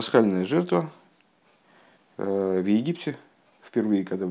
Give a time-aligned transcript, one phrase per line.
[0.00, 0.90] пасхальная жертва
[2.16, 3.18] в Египте,
[3.62, 4.26] впервые, когда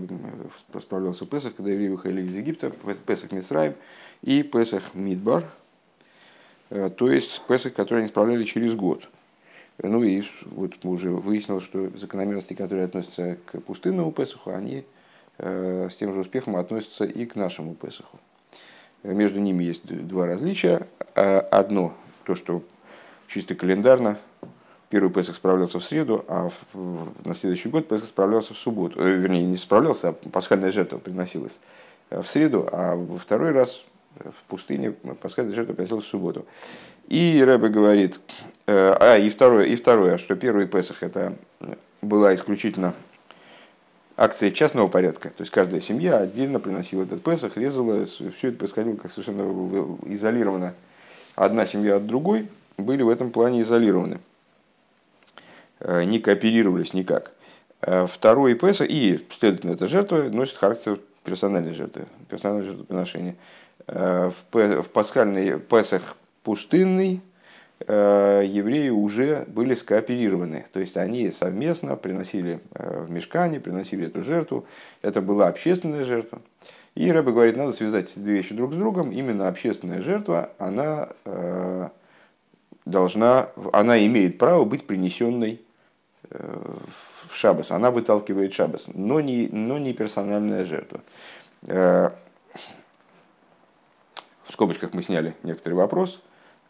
[0.79, 2.71] справлялся Песах, когда евреи выходили из Египта,
[3.05, 3.75] Песах Мисраим
[4.23, 5.45] и Песах Мидбар,
[6.69, 9.09] то есть Песах, который они справляли через год.
[9.77, 14.85] Ну и вот мы уже выяснилось, что закономерности, которые относятся к пустынному Песаху, они
[15.37, 18.17] с тем же успехом относятся и к нашему Песаху.
[19.03, 20.87] Между ними есть два различия.
[21.13, 22.63] Одно, то, что
[23.27, 24.17] чисто календарно
[24.89, 28.99] первый Песах справлялся в среду, а в, на следующий год Песах справлялся в субботу.
[28.99, 31.59] Э, вернее, не справлялся, а пасхальная жертва приносилась
[32.09, 33.83] в среду, а во второй раз
[34.15, 36.45] в пустыне пасхальная жертва приносилась в субботу.
[37.07, 38.19] И Рэбе говорит,
[38.67, 41.35] э, а и второе, и второе, что первый Песах это
[42.01, 42.93] была исключительно
[44.15, 48.95] акция частного порядка, то есть каждая семья отдельно приносила этот Песах, резала, все это происходило
[48.95, 49.43] как совершенно
[50.05, 50.73] изолированно.
[51.35, 54.19] Одна семья от другой были в этом плане изолированы.
[55.79, 57.31] Э, не кооперировались никак.
[57.81, 63.35] Э, второй Песах, и, следовательно, эта жертва носит характер персональной жертвы, персонального жертвоприношения.
[63.87, 67.21] Э, в пасхальный Песах пустынный
[67.87, 70.65] евреи уже были скооперированы.
[70.73, 74.65] То есть они совместно приносили в мешкане, приносили эту жертву.
[75.01, 76.41] Это была общественная жертва.
[76.95, 79.11] И Рэбе говорит, надо связать эти две вещи друг с другом.
[79.11, 81.07] Именно общественная жертва, она
[82.83, 85.61] должна, она имеет право быть принесенной
[86.29, 91.01] в шабас, она выталкивает шабас, но не, но не персональная жертва.
[91.63, 92.11] Э,
[94.43, 96.21] в скобочках мы сняли некоторый вопрос,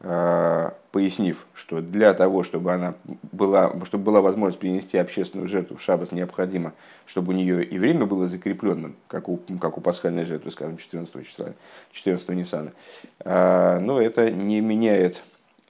[0.01, 2.95] э, пояснив, что для того, чтобы, она
[3.31, 6.73] была, чтобы была возможность принести общественную жертву в шабас, необходимо,
[7.05, 11.27] чтобы у нее и время было закрепленным, как у, как у пасхальной жертвы, скажем, 14
[11.27, 11.53] числа,
[11.91, 12.73] 14 Ниссана.
[13.19, 15.23] Э, но это не меняет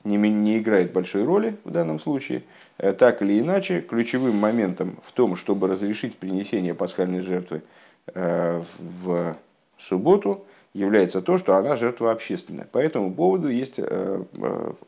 [0.04, 2.44] не, не играет большой роли в данном случае.
[2.78, 7.62] Э, так или иначе, ключевым моментом в том, чтобы разрешить принесение пасхальной жертвы
[8.08, 8.62] э,
[9.04, 9.36] в
[9.78, 12.66] субботу, является то, что она жертва общественная.
[12.66, 14.24] По этому поводу есть э,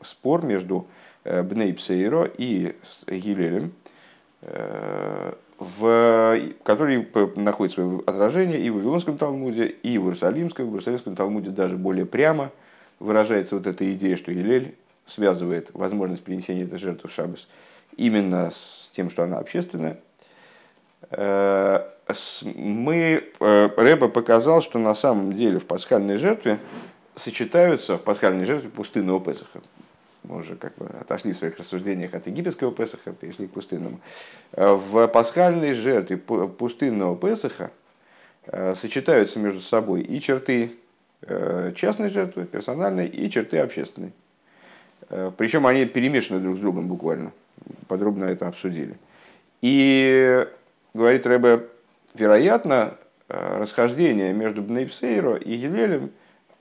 [0.01, 0.87] спор между
[1.23, 2.75] Бней Псейро и
[3.07, 3.73] Гилелем,
[5.59, 10.65] в, который находит свое отражение и в Вавилонском Талмуде, и в Иерусалимском.
[10.65, 12.49] В Иерусалимском Талмуде даже более прямо
[12.99, 14.73] выражается вот эта идея, что Гилель
[15.11, 17.47] связывает возможность принесения этой жертвы в шаббас
[17.97, 19.99] именно с тем, что она общественная.
[21.09, 21.87] Э,
[22.55, 26.59] мы, э, Рэба показал, что на самом деле в пасхальной жертве
[27.15, 29.61] сочетаются, в пасхальной жертве пустынного Песаха,
[30.23, 33.99] мы уже как бы отошли в своих рассуждениях от египетского Песаха, перешли к пустынному.
[34.53, 37.71] Э, в пасхальной жертве пустынного Песаха
[38.73, 40.71] сочетаются между собой и черты
[41.75, 44.13] частной жертвы, персональной, и черты общественной.
[45.11, 47.31] Э, Причем они перемешаны друг с другом буквально.
[47.87, 48.97] Подробно это обсудили.
[49.61, 50.47] И
[50.93, 51.67] говорит Рэбе,
[52.13, 52.95] вероятно,
[53.27, 56.11] э, расхождения между Бнейпсейро и Елелем,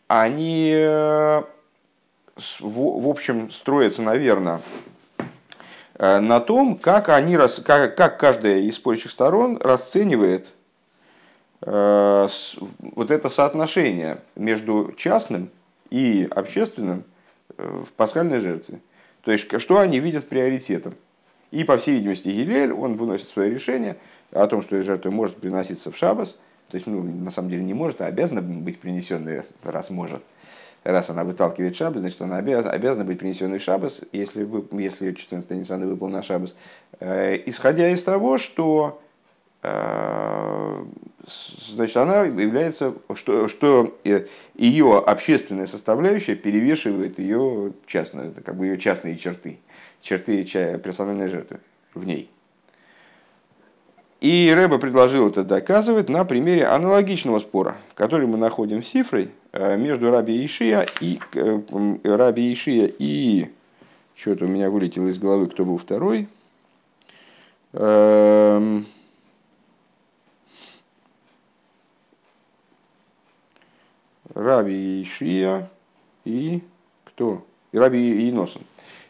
[0.09, 1.43] они, э,
[2.59, 4.60] в общем, строятся, наверное,
[5.99, 10.55] на том, как, они, как, как каждая из спорящих сторон расценивает
[11.60, 15.50] вот это соотношение между частным
[15.91, 17.05] и общественным
[17.56, 18.81] в пасхальной жертве.
[19.22, 20.94] То есть, что они видят приоритетом.
[21.50, 23.97] И, по всей видимости, Гилель, он выносит свое решение
[24.33, 26.39] о том, что жертва может приноситься в шабас,
[26.71, 30.22] то есть, ну, на самом деле не может, а обязана быть принесенной, раз может.
[30.84, 35.50] Раз она выталкивает шабас, значит, она обязана быть принесенной в шабас, если, вы, если 14
[35.50, 36.55] Ниссана выпал на шабас.
[37.00, 39.03] Э, исходя из того, что
[39.62, 40.84] э,
[41.26, 48.66] значит, она является, что, что э, ее общественная составляющая перевешивает ее частную, это как бы
[48.66, 49.59] ее частные черты,
[50.00, 50.44] черты
[50.82, 51.60] персональной жертвы
[51.94, 52.30] в ней.
[54.20, 59.77] И Рэба предложил это доказывать на примере аналогичного спора, который мы находим в Сифрой э,
[59.78, 61.60] между Раби Ишия и э,
[62.04, 63.50] Раби Ишия и
[64.15, 66.28] что-то у меня вылетело из головы, кто был второй.
[74.34, 75.68] Раби Ишия
[76.24, 76.62] и
[77.04, 77.44] кто?
[77.72, 78.62] И Раби Иносен.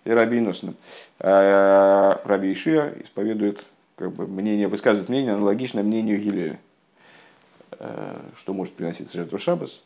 [0.05, 0.75] И Раби Иносен.
[1.19, 3.65] А, Раби Ишия исповедует
[3.97, 6.59] как бы, мнение, высказывает мнение аналогичное мнению Гилеля,
[7.73, 9.83] а, что может приноситься жертву Шабас.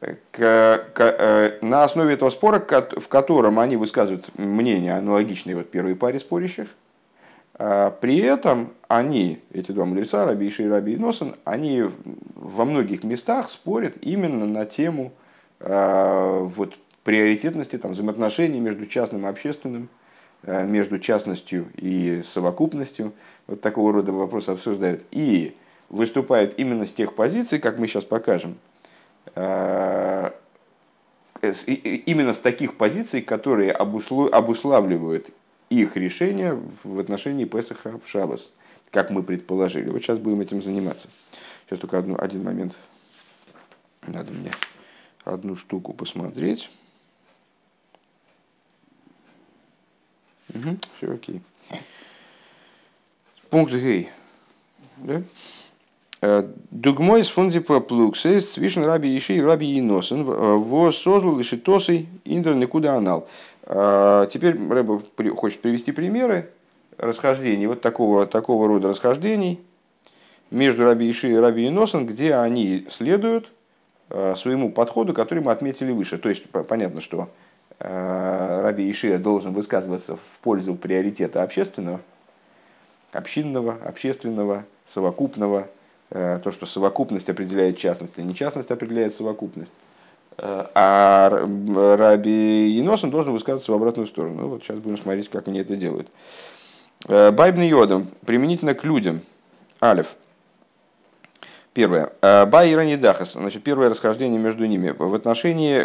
[0.00, 5.94] К, к, э, на основе этого спора, в котором они высказывают мнение аналогичное вот первой
[5.94, 6.68] паре спорящих,
[8.00, 11.84] при этом они, эти два мудреца, Раби Иши и Раби Носен, они
[12.34, 15.12] во многих местах спорят именно на тему
[15.60, 19.90] а, вот, приоритетности там, взаимоотношений между частным и общественным
[20.42, 23.12] между частностью и совокупностью.
[23.46, 25.02] Вот такого рода вопросы обсуждают.
[25.10, 25.54] И
[25.90, 28.56] выступают именно с тех позиций, как мы сейчас покажем,
[29.36, 30.32] именно
[32.32, 35.30] с таких позиций, которые обуславливают
[35.70, 38.50] их решение в отношении Песаха в Шабас,
[38.90, 39.88] как мы предположили.
[39.88, 41.08] Вот сейчас будем этим заниматься.
[41.66, 42.76] Сейчас только одну, один момент.
[44.06, 44.52] Надо мне
[45.24, 46.70] одну штуку посмотреть.
[50.52, 51.40] Угу, все окей.
[53.50, 54.10] Пункт Гей.
[54.96, 55.22] Да?
[56.22, 62.08] Э, Дугмой с фунзипа плуксес свишен раби Иши и раби Иносен во создал лишь тосой
[62.24, 63.26] индер никуда анал.
[63.64, 65.00] Э, теперь Рэба
[65.34, 66.50] хочет привести примеры
[66.98, 69.60] расхождений, вот такого, такого рода расхождений
[70.50, 73.50] между раби Иши и раби Иносен, где они следуют
[74.10, 76.18] э, своему подходу, который мы отметили выше.
[76.18, 77.30] То есть понятно, что
[77.78, 82.02] раби Ишия должен высказываться в пользу приоритета общественного,
[83.10, 85.79] общинного, общественного, совокупного, э,
[86.10, 89.72] то, что совокупность определяет частность, а не частность определяет совокупность.
[90.38, 91.28] Э, а
[91.98, 94.42] Раби Еносом должен высказываться в обратную сторону.
[94.42, 96.08] Ну, вот сейчас будем смотреть, как они это делают.
[97.08, 99.20] Э, Байбный йодом применительно к людям.
[99.82, 100.14] Алиф.
[101.72, 102.10] Первое.
[102.20, 103.32] Бай и.
[103.32, 104.90] Значит, первое расхождение между ними.
[104.90, 105.84] В отношении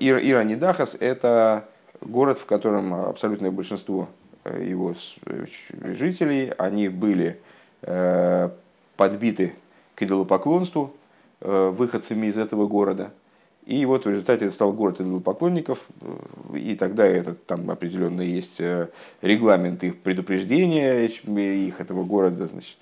[0.00, 1.68] Ир Дахас это
[2.00, 4.08] город, в котором абсолютное большинство
[4.44, 4.94] его
[5.94, 7.34] жителей, они были э,
[8.96, 9.54] подбиты
[9.94, 10.94] к идолопоклонству
[11.40, 13.10] э, выходцами из этого города.
[13.66, 18.60] И вот в результате это стал город идолопоклонников, э, и тогда это, там определенно есть
[19.22, 22.46] регламент их предупреждения, их этого города.
[22.46, 22.76] Значит,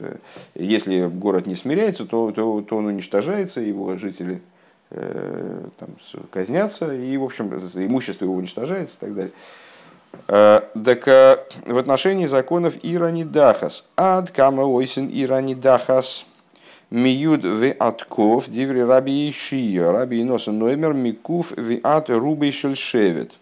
[0.54, 4.42] если город не смиряется, то, то, то он уничтожается, его жители
[4.90, 5.88] там,
[6.30, 9.32] казнятся, и, в общем, имущество его уничтожается и так далее.
[10.28, 13.84] Э, так э, в отношении законов Иранидахас.
[13.96, 16.24] Ад кама ойсен Иранидахас.
[16.90, 19.90] Миюд в атков диври раби Ишия.
[19.90, 23.32] Раби Иноса Ноймер микув в ат рубей шельшевет.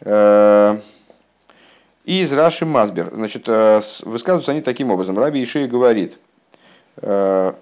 [0.00, 0.78] Э,
[2.04, 3.10] из Раши Мазбер.
[3.12, 5.18] Значит, высказываются они таким образом.
[5.18, 6.18] Раби Ишия говорит,
[6.96, 7.54] до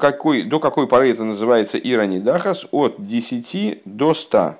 [0.00, 2.66] какой, до какой поры это называется Иранидахас?
[2.72, 4.56] От 10 до 100.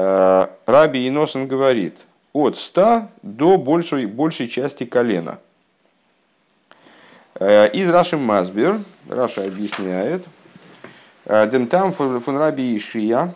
[0.00, 5.38] Э, Раби Иносен говорит, от 100 до большей, большей части колена.
[7.34, 10.24] Э, из Раши Мазбер, Раша объясняет,
[11.26, 13.34] э, Демтам фун Раби Ишия,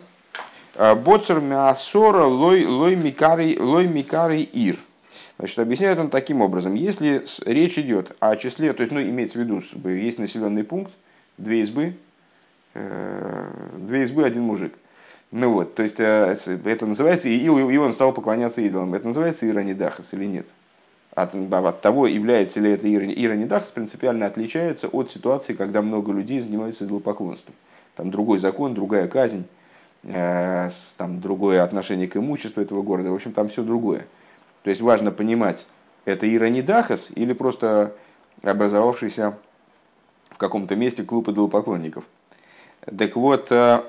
[0.77, 4.77] Боцер мясора лой, лой, микарий, лой микарий ир.
[5.37, 6.73] Значит, объясняет он таким образом.
[6.73, 10.91] Если речь идет о числе, то есть, ну, имеется в виду, есть населенный пункт,
[11.37, 11.95] две избы,
[12.73, 14.73] две избы, один мужик.
[15.37, 16.33] Ну вот, то есть э,
[16.63, 18.93] это называется, и, и он стал поклоняться идолам.
[18.93, 20.47] Это называется иронидахас или нет?
[21.13, 26.85] От, от того, является ли это иронидахас, принципиально отличается от ситуации, когда много людей занимаются
[26.85, 27.53] идолопоклонством.
[27.97, 29.43] Там другой закон, другая казнь,
[30.03, 33.11] э, там другое отношение к имуществу этого города.
[33.11, 34.05] В общем, там все другое.
[34.63, 35.67] То есть важно понимать,
[36.05, 37.93] это иронидахас или просто
[38.41, 39.37] образовавшийся
[40.29, 42.05] в каком-то месте клуб идолопоклонников.
[42.97, 43.83] Так вот, э,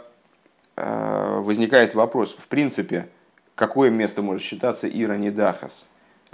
[0.76, 3.08] возникает вопрос, в принципе,
[3.54, 5.86] какое место может считаться Иранидахас?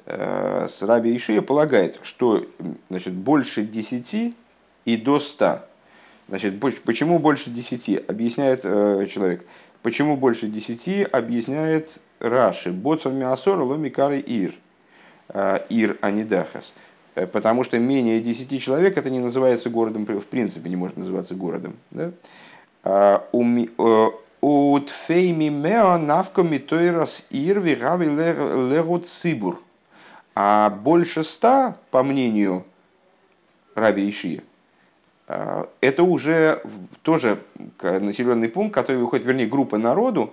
[0.05, 2.45] Э, с Раби Ишия полагает, что
[2.91, 4.35] значит, больше 10
[4.85, 5.61] и до 100.
[6.29, 8.09] Значит, почему больше 10?
[8.09, 9.45] Объясняет э, человек.
[9.83, 11.09] Почему больше 10?
[11.13, 12.71] Объясняет Раши.
[12.71, 14.55] Боцом Миасор Ломикары Ир.
[15.71, 16.75] Ир Анидахас.
[17.15, 21.77] Потому что менее 10 человек это не называется городом, в принципе не может называться городом.
[21.91, 22.13] Да?
[24.43, 29.63] Утфейми мео навко митойрас ирви рави леру цибур.
[30.35, 32.65] А больше ста, по мнению
[33.77, 34.43] Раби Ишия,
[35.29, 36.61] э, это уже
[37.03, 37.43] тоже
[37.81, 40.33] населенный пункт, который выходит, вернее, группа народу,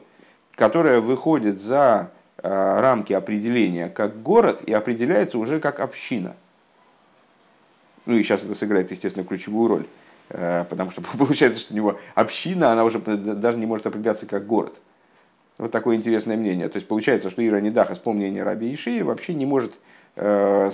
[0.56, 6.36] которая выходит за э, рамки определения как город и определяется уже как община.
[8.08, 9.88] Ну и сейчас это сыграет, естественно, ключевую роль.
[10.30, 14.46] Э, потому что получается, что у него община, она уже даже не может определяться как
[14.46, 14.76] город.
[15.58, 16.70] Вот такое интересное мнение.
[16.70, 19.74] То есть получается, что Ира Недаха, с мнения Раби Ишии, вообще не может
[20.16, 20.72] э,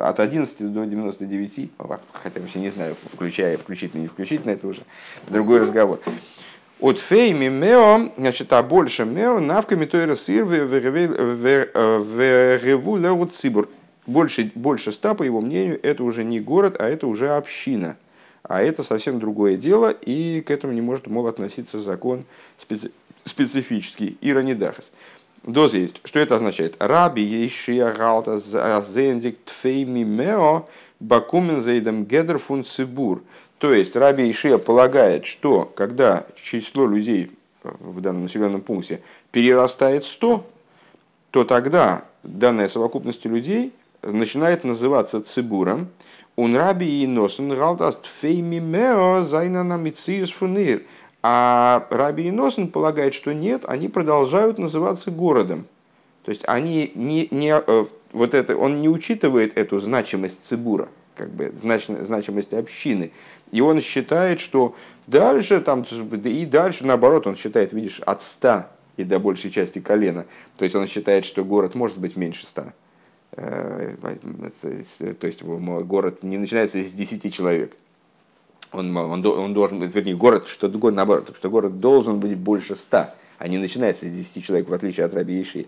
[0.00, 1.70] от 11 до 99,
[2.12, 4.80] хотя вообще не знаю, включая, включительно, не включительно, это уже
[5.28, 6.00] другой разговор.
[6.80, 13.68] От фейми мео, значит, а больше мео, навками то и рассир вереву леут цибур.
[14.06, 17.98] Больше, больше ста, по его мнению, это уже не город, а это уже община.
[18.42, 22.24] А это совсем другое дело, и к этому не может, мол, относиться закон
[22.58, 22.90] специ...
[23.24, 24.92] специфический, иронидахас.
[25.42, 26.00] Доза есть.
[26.04, 26.76] Что это означает?
[26.78, 30.66] Раби ейшия галта зендик тфейми мео
[31.00, 33.22] бакумен зейдам гедер фун цибур.
[33.58, 37.30] То есть Раби Ишия полагает, что когда число людей
[37.62, 40.46] в данном населенном пункте перерастает 100,
[41.30, 45.88] то тогда данная совокупность людей начинает называться цибуром.
[46.42, 49.76] Он раби и носен галдаст фейми мео зайна на
[50.38, 50.84] фунир.
[51.22, 55.66] А Раби и Носен полагает, что нет, они продолжают называться городом.
[56.24, 61.28] То есть они не, не, э, вот это, он не учитывает эту значимость Цибура, как
[61.28, 63.12] бы значимость общины.
[63.52, 64.74] И он считает, что
[65.06, 68.64] дальше, там, и дальше, наоборот, он считает, видишь, от 100
[68.96, 70.24] и до большей части колена.
[70.56, 72.72] То есть он считает, что город может быть меньше 100.
[73.32, 73.96] Э,
[75.18, 77.76] то есть город не начинается из 10 человек
[78.72, 83.14] он, он, он должен, вернее, город, что город наоборот, что город должен быть больше ста,
[83.38, 85.66] а не начинается с 10 человек, в отличие от Раби Иши.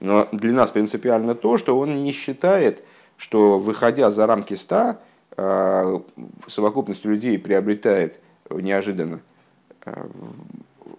[0.00, 2.82] Но для нас принципиально то, что он не считает,
[3.16, 4.98] что выходя за рамки ста,
[5.36, 6.00] э,
[6.48, 8.18] совокупность людей приобретает
[8.50, 9.20] неожиданно
[9.84, 10.06] э,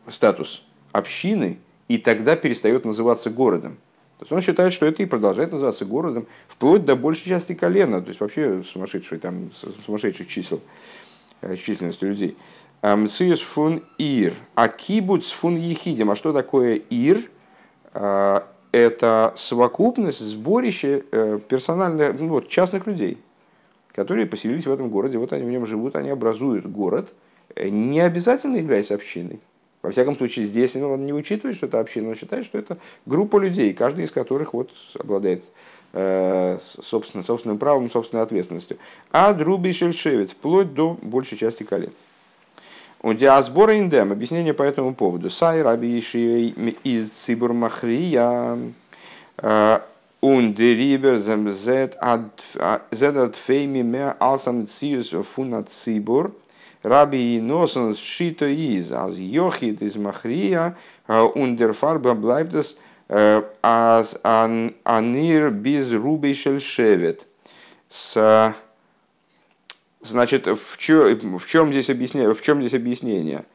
[0.08, 3.78] статус общины, и тогда перестает называться городом.
[4.24, 8.02] То есть он считает, что это и продолжает называться городом, вплоть до большей части колена,
[8.02, 9.52] то есть вообще сумасшедших, там,
[9.86, 10.62] сумасшедших чисел.
[11.42, 12.38] Э, численностью людей.
[12.82, 14.34] Мциус фун ир.
[14.56, 16.10] А кибуц фун ехидим.
[16.10, 17.30] А что такое ир?
[17.94, 23.18] Э, это совокупность, сборище э, персональных, ну, вот, частных людей,
[23.92, 25.18] которые поселились в этом городе.
[25.18, 27.14] Вот они в нем живут, они образуют город,
[27.62, 29.42] не обязательно являясь общиной.
[29.84, 33.38] Во всяком случае, здесь он не учитывает, что это община, он считает, что это группа
[33.38, 35.44] людей, каждый из которых вот обладает
[35.96, 38.80] Э, собственно, собственным правом, собственной ответственностью.
[39.12, 41.94] А друби шельшевец, вплоть до большей части колен.
[43.04, 45.30] У диасбора индем, объяснение по этому поводу.
[45.30, 48.58] Сай раби из цибур махрия,
[50.20, 52.32] und der Rieber zet ad
[53.68, 56.34] ме алсам циус фуна цибур,
[56.84, 62.76] Раби Носен шито из, als Jochit из Махрия, bleibt es
[63.62, 67.28] Аз анир без рубей шельшевет.
[67.90, 68.56] С
[70.02, 73.46] Значит, в чем, в чем, здесь объяснение, в чем здесь объяснение?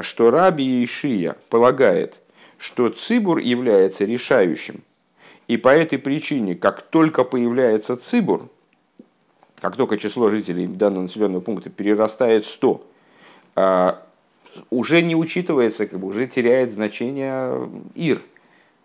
[0.00, 2.20] Что Раби Ишия полагает,
[2.58, 4.82] что цибур является решающим.
[5.48, 8.50] И по этой причине, как только появляется цибур,
[9.64, 12.84] как только число жителей данного населенного пункта перерастает 100,
[13.56, 14.02] а,
[14.68, 18.20] уже не учитывается, как бы, уже теряет значение ир–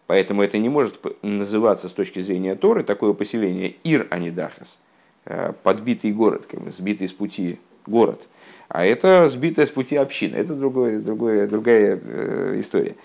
[0.09, 4.79] Поэтому это не может называться с точки зрения Торы такое поселение Ир Анидахас,
[5.25, 8.27] э, подбитый город, как бы сбитый с пути город.
[8.69, 10.35] А это сбитая с пути община.
[10.35, 12.95] Это другое, другое, другая э, история.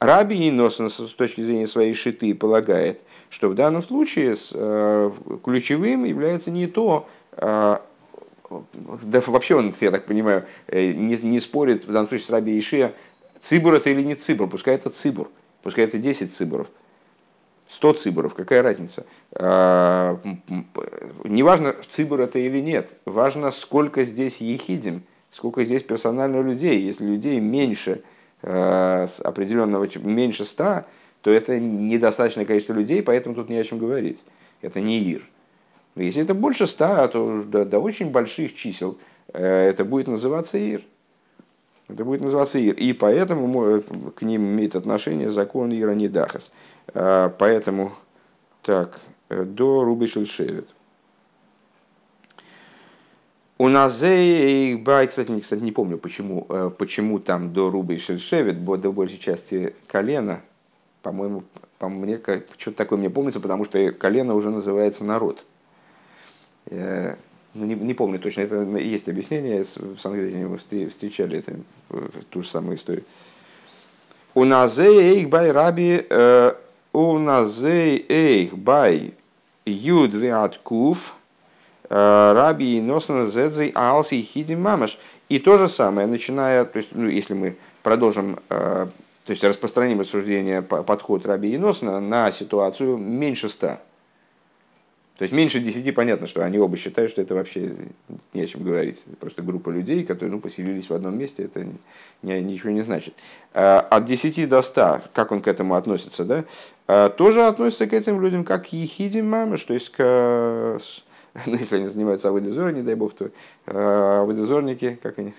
[0.00, 3.00] Раби Иносон с точки зрения своей шиты полагает,
[3.30, 5.10] что в данном случае э,
[5.42, 7.78] ключевым является не то, э,
[8.48, 12.56] да вообще он, я так понимаю, э, не, не спорит в данном случае с Раби
[12.58, 12.94] Ишия,
[13.40, 15.30] цибур это или не цибур, пускай это цибур.
[15.62, 16.68] Пускай это 10 циборов,
[17.68, 19.06] 100 циборов, какая разница?
[21.24, 26.80] Неважно, цибор это или нет, важно, сколько здесь ехидим, сколько здесь персонально людей.
[26.80, 28.02] Если людей меньше
[28.42, 30.84] а, определенного, меньше 100,
[31.22, 34.24] то это недостаточное количество людей, поэтому тут не о чем говорить.
[34.62, 35.28] Это не ир.
[35.94, 38.98] Но если это больше 100, то до, до очень больших чисел
[39.32, 40.82] э, это будет называться ир.
[41.88, 42.74] Это будет называться Ир.
[42.74, 43.82] И поэтому
[44.14, 46.52] к ним имеет отношение закон Ира Нидахас.
[46.94, 47.92] А, поэтому,
[48.62, 50.68] так, э, до Рубы Шельшевит.
[53.60, 58.64] У нас бай, кстати, кстати, не помню, почему, э, почему там до Рубы и Шельшевит,
[58.64, 60.42] до большей части колена.
[61.02, 61.42] По-моему,
[61.80, 62.20] по мне,
[62.56, 65.44] что-то такое мне помнится, потому что колено уже называется народ.
[66.66, 67.16] Э,
[67.54, 71.56] ну, не, не помню точно, это есть объяснение, в Сангедрине мы встречали это,
[72.30, 73.04] ту же самую историю.
[74.34, 76.52] У назей эйх бай раби, э,
[76.92, 79.14] у назей эйх бай
[79.66, 81.17] юд веат куф, э,
[81.88, 84.98] раби и носна зедзей алси хиди мамаш.
[85.28, 88.86] И то же самое, начиная, то есть, ну, если мы продолжим, э,
[89.24, 93.80] то есть распространим рассуждение, подход раби и носна на ситуацию меньше ста,
[95.18, 97.74] то есть меньше десяти понятно, что они оба считают, что это вообще
[98.34, 99.02] не о чем говорить.
[99.04, 101.66] Это просто группа людей, которые ну, поселились в одном месте, это
[102.22, 103.14] не, ничего не значит.
[103.52, 108.20] А от десяти до ста, как он к этому относится, да, тоже относится к этим
[108.22, 110.80] людям как к ехидим мамы, то есть к
[111.46, 113.30] ну, если они занимаются аводизором, не дай бог, то
[113.66, 115.34] э, аводизорники, как они,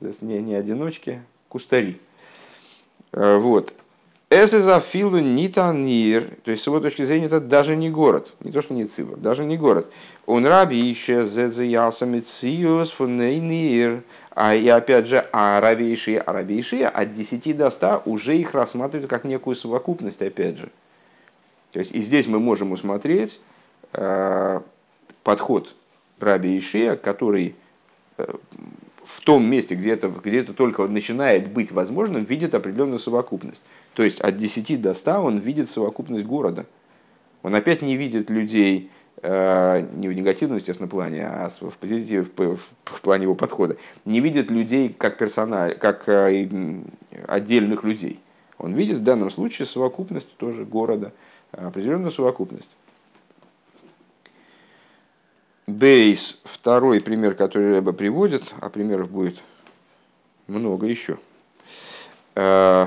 [0.00, 2.00] не, не одиночки, кустари.
[3.12, 3.72] Вот.
[4.30, 8.74] Эсэзафилу нитанир, то есть с его точки зрения это даже не город, не то что
[8.74, 9.88] не цибр, даже не город.
[10.26, 17.56] Он раби еще зезеялся мециус фунейнир, а и опять же, а арабейшие, арабейшие от 10
[17.56, 20.70] до 100 уже их рассматривают как некую совокупность, опять же.
[21.70, 23.40] То есть и здесь мы можем усмотреть
[23.92, 24.60] э,
[25.24, 25.74] подход
[26.20, 27.56] раби Ишия, который
[28.18, 28.32] э,
[29.04, 33.62] в том месте, где это, где это только начинает быть возможным, видит определенную совокупность.
[33.94, 36.66] То есть от 10 до 100 он видит совокупность города.
[37.42, 38.90] Он опять не видит людей
[39.22, 43.76] э, не в негативном, естественно, плане, а в позитиве, в, в плане его подхода.
[44.04, 46.48] Не видит людей как персональ, как э,
[47.26, 48.20] отдельных людей.
[48.58, 51.12] Он видит в данном случае совокупность тоже города,
[51.52, 52.76] определенную совокупность.
[55.66, 59.40] Бейс, второй пример, который Рэба приводит, а примеров будет
[60.46, 61.16] много еще.
[62.34, 62.86] Э,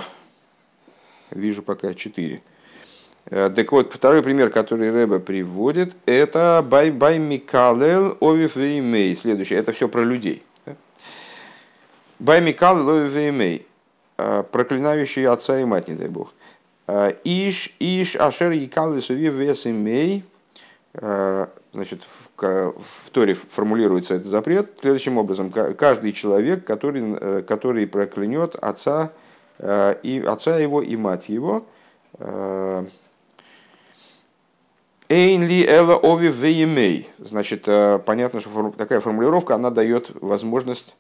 [1.31, 2.43] вижу пока четыре.
[3.25, 9.15] Э, так вот, второй пример, который Рэба приводит, это Бай Бай Микалел Овив Веймей.
[9.15, 10.43] Следующий, это все про людей.
[12.19, 13.65] Бай Микалел Овив Веймей.
[14.19, 16.31] Э, проклинающий отца и мать, не дай бог.
[17.23, 20.23] Иш, Иш, Ашер, Якал, Сувив, Вес, Имей.
[20.93, 25.51] Значит, в Торе формулируется этот запрет следующим образом.
[25.51, 29.11] Каждый человек, который, э, который проклянет отца,
[29.57, 31.65] э, и отца его и мать его,
[32.19, 32.85] э,
[35.09, 37.09] Эйнли эла ови веймей.
[37.17, 37.63] Значит,
[38.05, 40.97] понятно, что такая формулировка, она дает возможность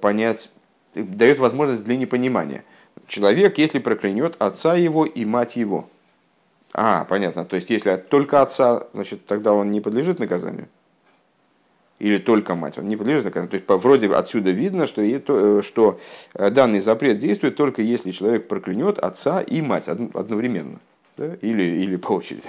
[0.00, 0.48] понять,
[0.94, 2.62] дает возможность для непонимания.
[3.08, 5.88] Человек, если проклянет отца его и мать его–
[6.72, 7.44] а, понятно.
[7.44, 10.68] То есть, если только отца, значит, тогда он не подлежит наказанию?
[11.98, 13.50] Или только мать, он не подлежит наказанию.
[13.50, 16.00] То есть, вроде отсюда видно, что, э, что
[16.34, 20.78] э, данный запрет действует только если человек проклянет отца и мать одновременно.
[21.16, 21.34] Да?
[21.42, 22.48] Или, или по очереди.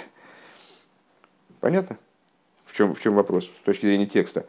[1.60, 1.98] Понятно?
[2.66, 4.46] В чем, в чем вопрос с точки зрения текста?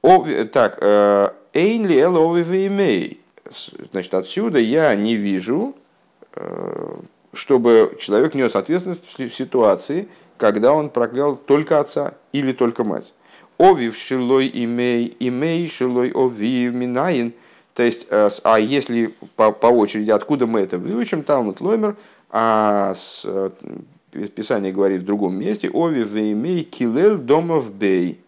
[0.00, 3.20] О, так, э, Эйнли эловивеймей.
[3.92, 5.74] Значит, отсюда я не вижу
[7.38, 13.14] чтобы человек нес ответственность в ситуации, когда он проклял только отца или только мать.
[13.58, 17.32] Овив шилой имей, имей шилой овив минаин.
[17.74, 21.96] То есть, э, а если по, по очереди, откуда мы это выучим, Талмуд Ломер,
[22.30, 23.50] а с, э,
[24.34, 28.20] Писание говорит в другом месте, овив имей килел домов бей.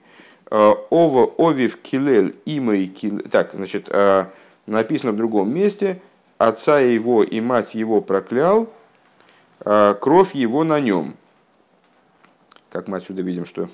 [0.52, 3.22] Э, ова овив килел имей килел.
[3.28, 3.88] Так, значит,
[4.66, 6.00] написано в другом месте,
[6.38, 8.68] отца его и мать его проклял,
[9.60, 11.16] кровь его на нем.
[12.70, 13.68] Как мы отсюда видим, что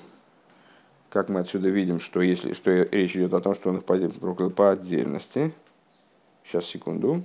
[1.09, 4.49] как мы отсюда видим, что если что речь идет о том, что он их проклял
[4.49, 5.53] по отдельности.
[6.43, 7.23] Сейчас, секунду.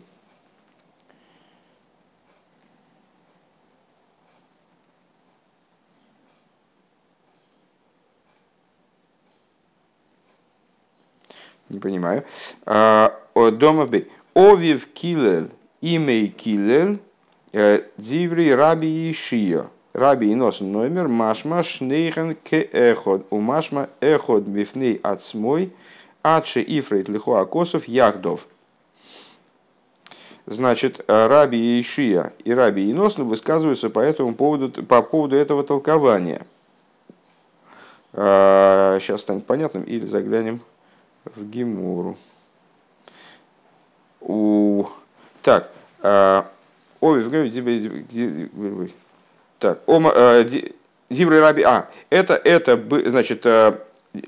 [11.69, 12.25] Не понимаю.
[12.67, 13.91] А, Домов.
[14.35, 15.51] Овив килел,
[15.83, 17.12] имей килел, Э,
[17.53, 19.69] Диври Раби Ишия.
[19.93, 23.27] Раби Инос номер Машма Шнейхен Ке Эход.
[23.31, 25.73] У Машма Эход Бифней Ацмой.
[26.23, 28.47] Адши Ифрейт Лихо Акосов Яхдов.
[30.47, 36.47] Значит, э, Раби Ишия и Раби Инос высказываются по, этому поводу, по поводу этого толкования.
[38.13, 40.61] Сейчас э, станет понятным или заглянем
[41.25, 42.17] в Гимуру.
[44.21, 44.87] У...
[45.43, 45.71] Так,
[47.03, 47.25] Ой,
[49.59, 50.45] так, ома, э,
[51.11, 53.75] Дивры Раби, а, это, это, значит, э,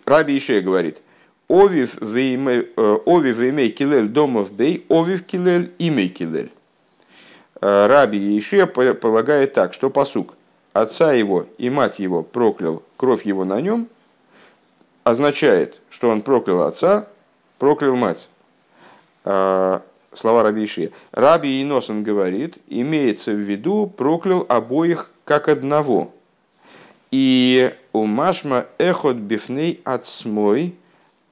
[0.05, 1.01] Раби Ишея говорит,
[1.49, 6.51] Овив веймей э, килель домов бей, овив килель имей килель.
[7.61, 10.35] Раби Ишея полагает так, что посук,
[10.73, 13.87] отца его и мать его проклял, кровь его на нем,
[15.05, 17.07] означает, что он проклял отца,
[17.59, 18.29] проклял мать
[20.19, 20.91] слова Раби Ишия.
[21.13, 26.13] Раби Иносен говорит, имеется в виду, проклял обоих как одного.
[27.11, 30.75] И у Машма эхот бифней отсмой,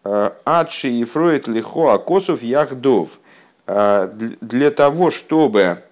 [0.05, 3.19] э, адши и фроид лихо акосов яхдов.
[3.67, 4.09] Э,
[4.41, 5.83] для того, чтобы,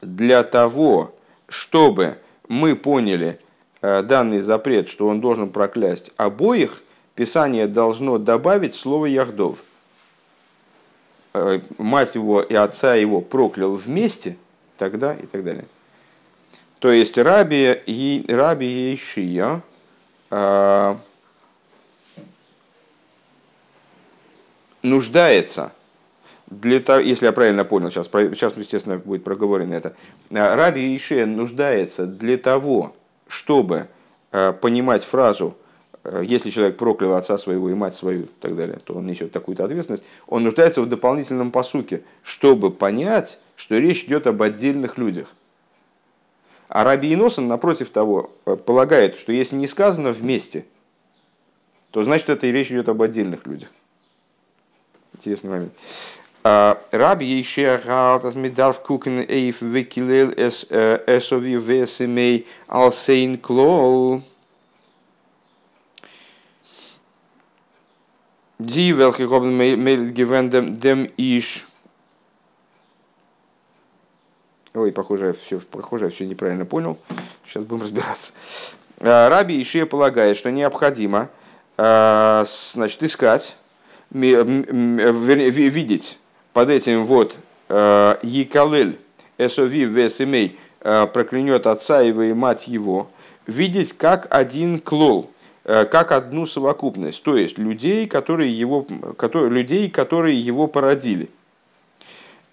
[0.00, 1.14] для того,
[1.48, 2.16] чтобы
[2.48, 3.38] мы поняли
[3.82, 6.82] э, данный запрет, что он должен проклясть обоих,
[7.14, 9.58] Писание должно добавить слово яхдов.
[11.34, 14.36] Э, мать его и отца его проклял вместе,
[14.76, 15.66] тогда и так далее.
[16.78, 19.62] То есть Раби, и, Раби Ейшия
[20.30, 20.96] э,
[24.82, 25.72] нуждается
[26.46, 29.94] для того, если я правильно понял, сейчас, сейчас естественно, будет проговорено это,
[30.30, 33.88] Раби Ишия нуждается для того, чтобы
[34.30, 35.58] понимать фразу
[36.22, 39.64] если человек проклял отца своего и мать свою и так далее, то он несет такую-то
[39.64, 45.34] ответственность, он нуждается в дополнительном посуке, чтобы понять, что речь идет об отдельных людях.
[46.68, 48.30] А Раби Иносон, напротив того,
[48.66, 50.66] полагает, что если не сказано вместе,
[51.90, 53.70] то значит это и речь идет об отдельных людях.
[55.14, 55.72] Интересный момент.
[56.44, 64.22] А, Раби Ейшея Гаалтас Медарв Кукен Эйф Векилел Эсови Весемей Алсейн Клол.
[68.60, 71.66] Die welke ik op de mail gewend dem иш.
[74.74, 76.98] Ой, похоже, я все, похоже, я все неправильно понял.
[77.46, 78.32] Сейчас будем разбираться.
[79.00, 81.30] А, Раби Ишия полагает, что необходимо
[81.76, 83.56] а, значит, искать,
[84.10, 84.58] видеть
[86.52, 88.98] под этим вот а, Екалель,
[89.38, 93.08] Эсови Весемей, проклянет отца его и мать его,
[93.46, 95.30] видеть как один клол,
[95.68, 98.86] как одну совокупность, то есть людей, которые его,
[99.18, 101.28] которые, людей, которые его породили.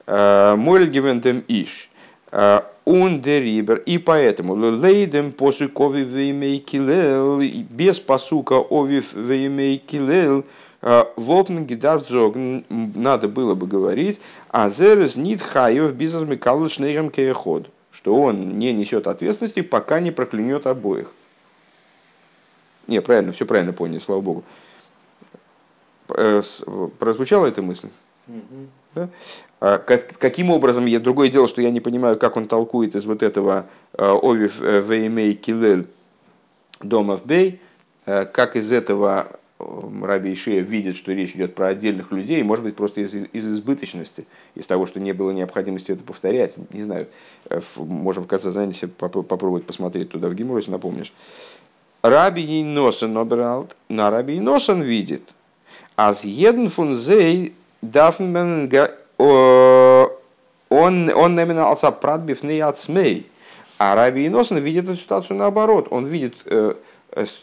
[0.06, 1.89] Э, Мольгивендем иш.
[2.32, 3.78] Э, Ундерибер.
[3.78, 10.45] И поэтому лейдем посукови веймей килел, без посука овив веймей килел,
[11.15, 12.36] Волпн Гидарцог
[12.69, 18.71] надо было бы говорить, а зерес нит хаев бизнес микалу шнейгам кееход, что он не
[18.71, 21.12] несет ответственности, пока не проклянет обоих.
[22.88, 24.43] Не, правильно, все правильно поняли, слава богу.
[26.10, 26.41] Э,
[27.00, 27.89] прозвучала эта мысль?
[28.28, 28.67] Угу.
[28.95, 29.10] Да?
[29.60, 33.06] А как, каким образом, я, другое дело, что я не понимаю, как он толкует из
[33.06, 35.88] вот этого э, Овив э, Веймей Килель
[36.82, 37.62] Домов Бей,
[38.06, 43.02] как из этого Раби Ишея видит, что речь идет про отдельных людей, может быть, просто
[43.02, 46.56] из, из избыточности, из того, что не было необходимости это повторять.
[46.71, 47.08] Не знаю,
[47.78, 51.13] можем в конце занятия попробовать посмотреть туда в Гимросе, напомнишь.
[52.10, 55.24] Раби Ейносен обралт, на Раби Ейносен видит.
[55.96, 58.70] А с един фун зей дарфен
[59.18, 63.30] он он наименовался прадбивный от смей.
[63.78, 65.88] А Раби Ейносен видит эту ситуацию наоборот.
[65.89, 66.76] Он видит э,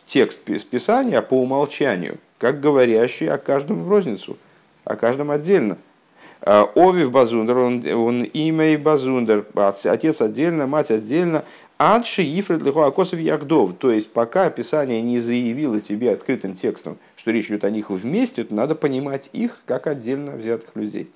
[0.07, 4.37] текст Писания по умолчанию, как говорящий о каждом в розницу,
[4.85, 5.77] о каждом отдельно.
[6.40, 9.44] Э, Овив Базундер, он, он имя и Базундер,
[9.85, 11.44] отец отдельно, мать отдельно,
[11.78, 13.74] Адши Ифред Лихо Акосов Ягдов.
[13.78, 18.44] То есть, пока описание не заявило тебе открытым текстом, что речь идет о них вместе,
[18.44, 21.11] то надо понимать их как отдельно взятых людей.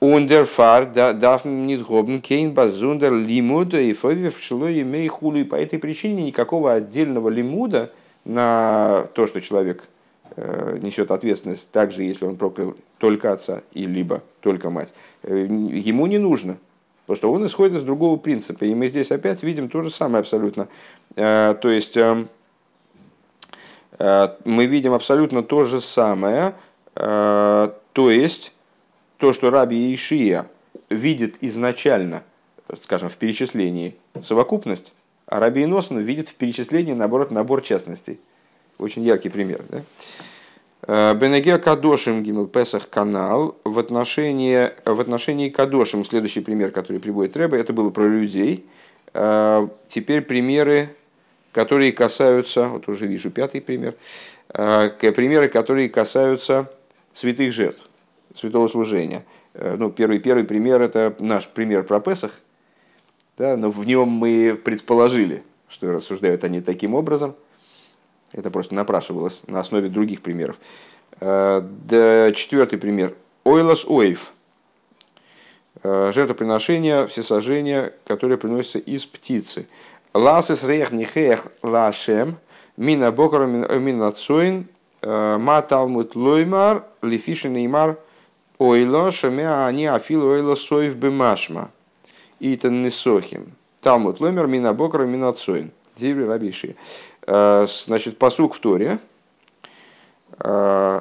[0.00, 5.42] Ундерфар дарф нит гобн кейн базундер лимуда и фовив шло имей хули.
[5.42, 7.92] По этой причине никакого отдельного лимуда
[8.24, 9.84] на то, что человек
[10.36, 16.06] э, несет ответственность, также если он проклял только отца и либо только мать, э, ему
[16.06, 16.56] не нужно.
[17.10, 18.66] Потому что он исходит из другого принципа.
[18.66, 20.68] И мы здесь опять видим то же самое абсолютно.
[21.16, 22.28] Э, то есть эм,
[23.98, 26.54] э, мы видим абсолютно то же самое.
[26.94, 28.52] Э, то есть
[29.16, 30.46] то, что Раби Ишия
[30.88, 32.22] видит изначально,
[32.80, 34.92] скажем, в перечислении совокупность,
[35.26, 38.20] а Раби Иносен видит в перечислении, наоборот, набор частностей.
[38.78, 39.64] Очень яркий пример.
[39.68, 39.82] Да?
[40.86, 47.36] Э, Бенеге Кадошим Гимел Песах канал в отношении, в отношении Кадошим, следующий пример, который приводит
[47.36, 48.66] Рэба, это было про людей.
[49.12, 50.94] Э, теперь примеры,
[51.52, 53.94] которые касаются, вот уже вижу пятый пример,
[54.54, 56.72] э, примеры, которые касаются
[57.12, 57.88] святых жертв,
[58.34, 59.24] святого служения.
[59.52, 62.30] Ну, первый, первый пример– это наш пример про Песах,
[63.36, 67.34] да, но в нем мы предположили, что рассуждают они таким образом–
[68.32, 70.56] это просто напрашивалось на основе других примеров.
[71.20, 71.62] Э,
[72.34, 73.14] четвертый пример.
[73.44, 74.32] Ойлас Оев.
[75.82, 79.66] Э, жертвоприношение, всесожжение, которое приносится из птицы.
[80.12, 82.38] Ласис рех нихех лашем,
[82.76, 84.66] мина бокара мина цоин,
[85.02, 87.98] э, ма талмут лоймар, лифишин неймар,
[88.58, 91.70] ойло шамя они афил ойло соев бемашма.
[92.40, 93.52] Итан несохим.
[93.80, 95.70] Талмут лоймар, мина бокара мина цоин.
[95.96, 96.76] Диври рабиши.
[97.32, 98.98] Э, значит, посук в Торе
[100.40, 101.00] э,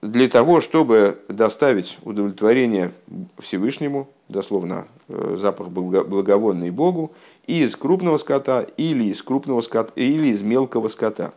[0.00, 2.92] для того, чтобы доставить удовлетворение
[3.40, 7.10] Всевышнему, дословно э, запах благовонный Богу,
[7.48, 11.32] из крупного скота или из крупного скота, или из мелкого скота.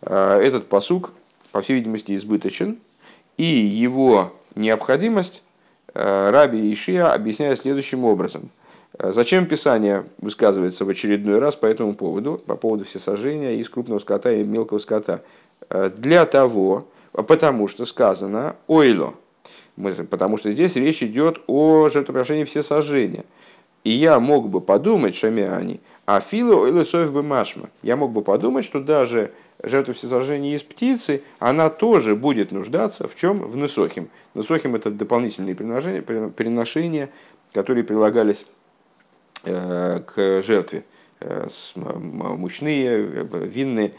[0.00, 1.12] Этот посук,
[1.52, 2.78] по всей видимости, избыточен,
[3.36, 5.42] и его необходимость
[5.92, 8.59] Раби Ишия объясняет следующим образом– Э,
[8.98, 14.32] зачем Писание высказывается в очередной раз по этому поводу, по поводу всесожжения из крупного скота
[14.32, 15.22] и мелкого скота?
[15.68, 19.14] Э, для того, потому что сказано ойло,
[20.10, 23.24] потому что здесь речь идет о жертвоприношении все сожжения.
[23.82, 27.70] И я мог бы подумать, шамиани, а фило ойло соев бы машма.
[27.82, 33.14] Я мог бы подумать, что даже жертва всесожжения из птицы, она тоже будет нуждаться в
[33.14, 33.38] чем?
[33.38, 34.08] В несохим.
[34.34, 37.10] Несохим это дополнительные приношения,
[37.52, 38.59] которые прилагались э,
[39.42, 40.84] к жертве.
[41.20, 43.92] Э, мучные, винные.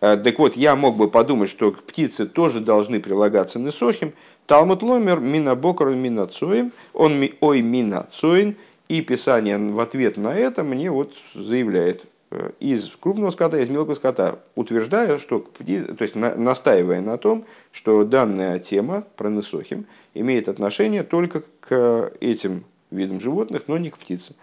[0.00, 4.12] Э, так вот, я мог бы подумать, что к птице тоже должны прилагаться несохим.
[4.46, 8.56] Талмуд ломер мина бокор мина цоим, он ми ой мина цоин,
[8.88, 13.94] и Писание в ответ на это мне вот заявляет, Э, из крупного скота, из мелкого
[13.94, 21.02] скота, утверждая, что, то есть настаивая на том, что данная тема про Несохим имеет отношение
[21.02, 24.34] только к этим видам животных, но не к птицам.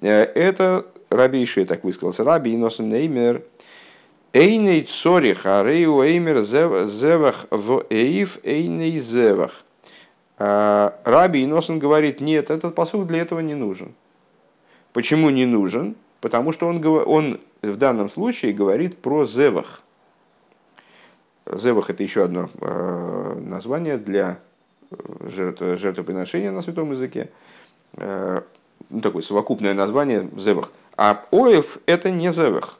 [0.00, 2.24] Э, это Раби Иши так высказался.
[2.24, 3.42] Раби Иносен Неймер
[4.32, 9.64] Эйней цорих арею эймер зевах в эйв эйней зевах.
[10.38, 13.94] Э, Раби Иносен говорит, нет, этот посуд для этого не нужен.
[14.92, 15.96] Почему не нужен?
[16.20, 19.82] потому что он, он в данном случае говорит про зевах.
[21.46, 24.38] Зевах– это еще одно э, название для
[24.90, 24.96] э,
[25.28, 27.30] жертв, жертвоприношения на святом языке.
[28.80, 30.72] Э, ну, такое совокупное название зевах.
[30.96, 32.78] А оев– это не зевах.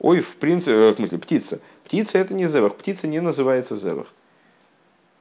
[0.00, 1.60] Оев, в принципе, в смысле, птица.
[1.84, 2.76] Птица– это не зевах.
[2.76, 4.08] Птица не называется зевах.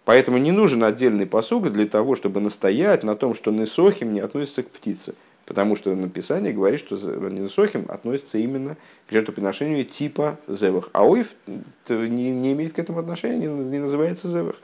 [0.03, 4.63] Поэтому не нужен отдельный посуг для того, чтобы настоять на том, что Несохим не относится
[4.63, 5.15] к птице.
[5.45, 10.89] Потому что написание говорит, что Нинсохим относится именно к жертвоприношению типа зевах.
[10.91, 11.33] А ойф
[11.87, 14.55] не, не имеет к этому отношения, не, не называется зевах.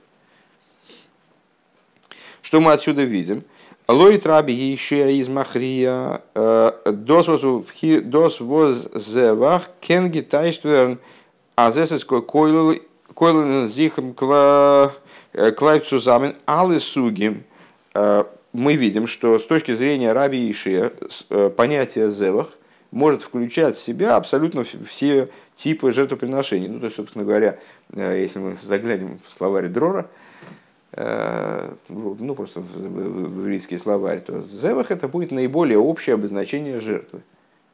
[2.41, 3.43] Что мы отсюда видим?
[3.87, 10.99] Лоит раби еще из махрия э, дос воз зевах кенги тайштверн
[11.55, 17.43] азесеской койлен зихм э, клайпцу замен алы сугим
[17.93, 20.91] э, мы видим, что с точки зрения Раби Ишия
[21.55, 22.49] понятие зевах
[22.91, 26.67] может включать в себя абсолютно все типы жертвоприношений.
[26.67, 27.57] Ну, то есть, собственно говоря,
[27.95, 30.09] если мы заглянем в словарь Дрора,
[30.93, 37.21] ну, просто в еврейский словарь, то зевах это будет наиболее общее обозначение жертвы.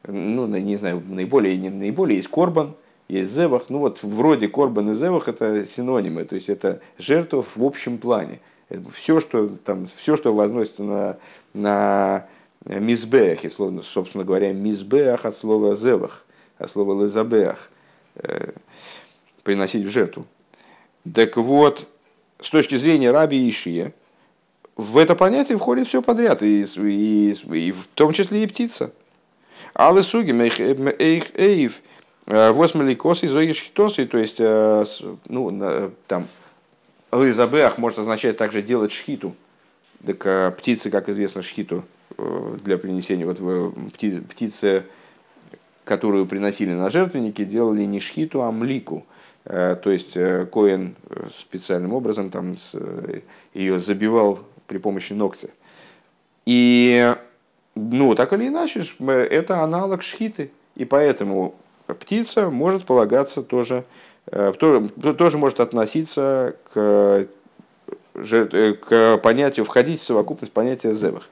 [0.06, 2.74] Ну, не знаю, наиболее, не наиболее есть корбан,
[3.08, 3.64] есть зевах.
[3.70, 8.38] Ну, вот вроде корбан и зевах это синонимы, то есть это жертва в общем плане
[8.92, 11.16] все, что, там, все, что возносится на,
[11.54, 12.26] на
[12.64, 16.26] мизбеах, и, словно, собственно говоря, мизбеах от слова зевах,
[16.58, 17.70] от слова лезабеах,
[18.16, 18.52] э,
[19.42, 20.26] приносить в жертву.
[21.14, 21.86] Так вот,
[22.40, 23.92] с точки зрения раби Ишия,
[24.76, 28.92] в это понятие входит все подряд, и, и, и в том числе и птица.
[29.78, 31.80] Але суги эйх эйв
[32.26, 34.84] э, восьмеликос и зоиш то есть, э,
[35.28, 36.26] ну, там,
[37.12, 39.36] Лызабеах может означать также делать шхиту.
[40.04, 41.84] Так а птицы, как известно, шхиту
[42.16, 43.38] э, для принесения, вот
[43.92, 44.84] пти, птицы,
[45.84, 49.06] которую приносили на жертвенники, делали не шхиту, а млику.
[49.48, 50.94] Э, то есть э, Коэн
[51.36, 52.56] специальным образом там
[53.54, 55.48] ее забивал при помощи ногтя.
[56.46, 57.14] И,
[57.74, 60.50] ну, так или иначе, это аналог шхиты.
[60.76, 61.56] И поэтому
[61.86, 63.84] птица может полагаться тоже
[64.30, 67.26] Э, тоже может относиться к,
[68.14, 71.28] э, к понятию, входить в совокупность понятия зевах.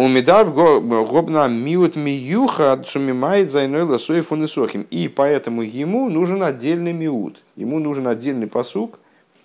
[0.00, 4.86] У Медар гобна миут миюха сумимает зайной лосой фунесохим.
[4.90, 7.42] И поэтому ему нужен отдельный миут.
[7.54, 8.98] Ему нужен отдельный посук,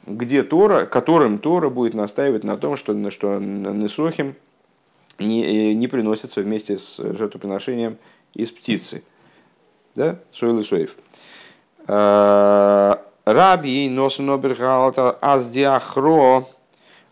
[0.07, 4.35] где Тора, которым Тора будет настаивать на том, что, что Несохим
[5.19, 7.97] не, э, не приносится вместе с жертвоприношением
[8.33, 9.03] из птицы.
[9.93, 10.19] Да?
[10.31, 10.95] Сойл и соев.
[11.89, 16.45] Э, Раби носен обергалта аз диахро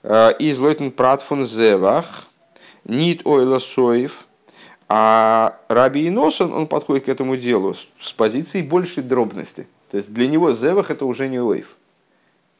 [0.03, 2.29] э, из лойтен пратфун зевах
[2.85, 4.27] нит ойла соев.
[4.89, 9.67] А Раби Носен, он подходит к этому делу с позиции большей дробности.
[9.89, 11.77] То есть для него зевах это уже не ойф.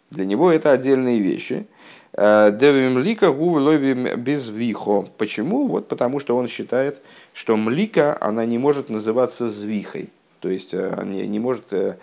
[0.09, 1.67] Для него это отдельные вещи.
[2.13, 5.07] Э, Девим лика без вихо.
[5.17, 5.67] Почему?
[5.67, 7.01] Вот потому что он считает,
[7.33, 10.09] что млика, она не может называться звихой.
[10.39, 11.97] То есть э, не, не может э,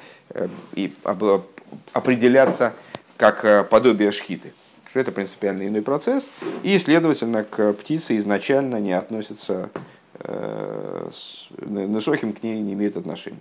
[0.75, 0.93] и
[1.93, 2.73] определяться
[3.17, 4.53] как подобие шхиты.
[4.91, 6.29] Что это принципиально иной процесс.
[6.63, 9.71] И, следовательно, к птице изначально не относится,
[11.59, 13.41] Несохим к ней не имеет отношения.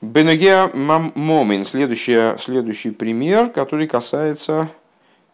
[0.00, 4.68] Бенегеа Момин, следующий, следующий пример, который касается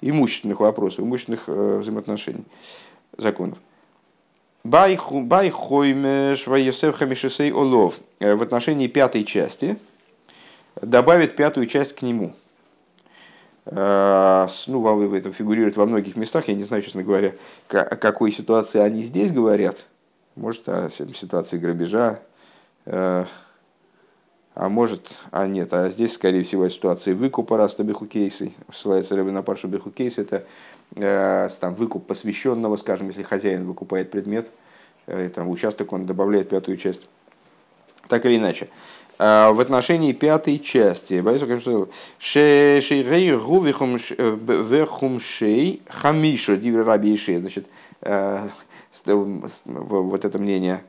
[0.00, 2.44] имущественных вопросов, имущественных взаимоотношений,
[3.16, 3.58] законов.
[4.64, 7.02] Байхоймеш Ваесев
[7.54, 7.98] Олов.
[8.20, 9.76] Э, в отношении пятой части
[10.80, 12.34] добавит пятую часть к нему.
[13.64, 17.34] Ну, это фигурирует во многих местах, я не знаю, честно говоря,
[17.68, 19.86] о какой ситуации они здесь говорят.
[20.34, 22.20] Может, о ситуации грабежа,
[24.54, 28.52] а может, а нет, а здесь, скорее всего, ситуация выкупа раста бехукейсы.
[28.72, 30.44] Ссылается Рэбби на паршу бехукейс, это
[30.94, 34.50] э, там, выкуп посвященного, скажем, если хозяин выкупает предмет,
[35.06, 37.08] э, там, участок, он добавляет пятую часть.
[38.08, 38.68] Так или иначе.
[39.18, 41.20] Э, в отношении пятой части,
[45.20, 47.66] Шей Хамишо Дивраби значит,
[48.02, 48.48] э,
[49.04, 50.82] вот это мнение,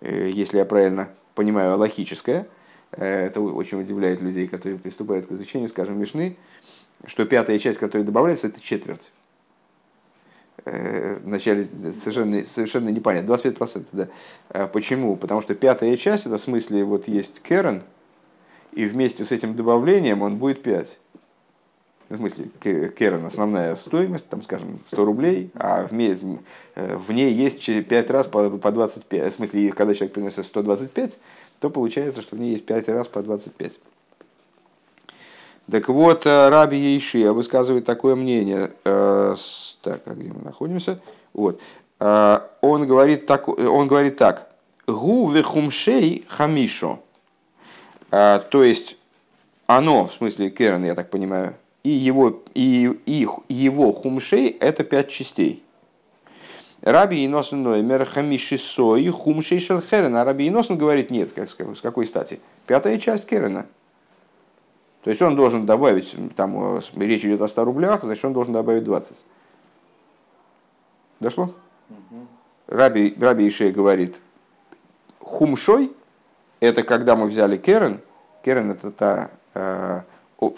[0.00, 2.46] э, если я правильно понимаю, логическое–
[2.92, 6.36] Э, это очень удивляет людей, которые приступают к изучению, скажем, Мишны,
[7.06, 9.12] что пятая часть, которая добавляется, это четверть.
[10.64, 11.68] Э, вначале
[12.02, 13.84] совершенно, совершенно непонятно, 25%.
[13.92, 14.08] Да.
[14.50, 15.16] А почему?
[15.16, 17.82] Потому что пятая часть, это в смысле, вот есть Керен,
[18.72, 20.98] и вместе с этим добавлением он будет 5.
[22.08, 27.64] В смысле, Керен основная стоимость, там, скажем, 100 рублей, а в, э, в ней есть
[27.64, 29.32] 5 раз по, по 25.
[29.32, 31.18] В смысле, когда человек приносит 125,
[31.60, 33.78] то получается, что в ней есть 5 раз по 25.
[35.70, 38.70] Так вот, э, Раби Ейшия высказывает такое мнение.
[38.84, 39.36] Э,
[39.82, 40.98] так, а где мы находимся?
[41.34, 41.60] Вот.
[42.00, 44.50] Э, он говорит так, он говорит так.
[44.86, 47.00] Гу вехумшей хамишо.
[48.10, 48.96] То есть,
[49.66, 55.10] оно, в смысле Керен, я так понимаю, и его, и, и его хумшей– это пять
[55.10, 55.62] частей.
[56.80, 60.16] Раби Иносен Ноймер Хамишисой Хумшей Шелхерен.
[60.16, 62.40] А Раби Иносен говорит, нет, как, с какой стати?
[62.66, 63.66] Пятая часть Керена.
[65.02, 68.52] То есть он должен добавить, там э, речь идет о 100 рублях, значит он должен
[68.52, 69.24] добавить 20.
[71.20, 71.54] Дошло?
[71.90, 72.26] Угу.
[72.68, 74.20] Раби, Раби Ишей говорит,
[75.20, 75.92] хумшой,
[76.60, 78.00] это когда мы взяли керен,
[78.44, 80.02] керен это та э,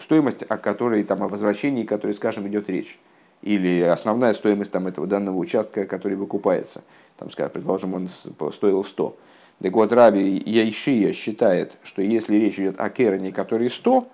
[0.01, 2.99] стоимость, о которой, там, о возвращении, которой, скажем, идет речь
[3.43, 6.83] или основная стоимость там, этого данного участка, который выкупается.
[7.17, 8.09] Там, скажем, предположим, он
[8.53, 9.17] стоил 100.
[9.63, 14.09] Так вот, Раби Яйшия считает, что если речь идет о керане, который 100,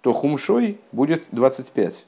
[0.00, 2.06] то хумшой будет 25.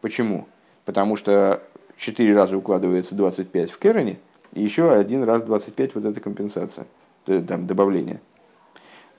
[0.00, 0.46] Почему?
[0.84, 1.62] Потому что
[1.96, 4.18] 4 раза укладывается 25 в керане,
[4.52, 6.86] и еще один раз 25 вот эта компенсация,
[7.24, 8.20] там добавление.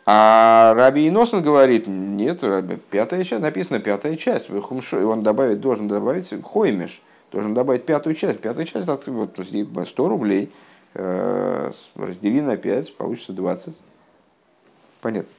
[0.08, 6.32] А Раби Иносен говорит, нет, Раби, пятая часть, написано пятая часть, он добавить, должен добавить
[6.44, 7.02] хоймеш,
[7.32, 8.40] должен добавить пятую часть.
[8.40, 10.52] Пятая часть, вот, 100 рублей,
[10.94, 13.82] э, раздели на 5, получится 20.
[15.02, 15.35] Понятно.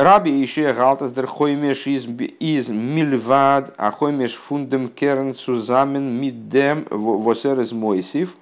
[0.00, 2.06] Раби еще галтас дер хоймеш из,
[2.40, 8.34] из мильвад, а хоймеш фундем керн сузамен мидем восер из мойсив.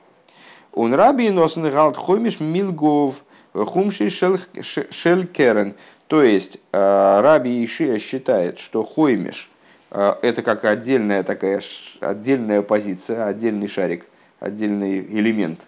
[0.72, 3.16] Он раби носен галт хоймеш милгов–
[3.64, 5.74] Хумши Шелькерен.
[6.06, 9.50] То есть э, Раби Ишия считает, что хоймиш
[9.90, 11.60] э, это как отдельная такая
[12.00, 14.06] отдельная позиция, отдельный шарик,
[14.40, 15.60] отдельный элемент,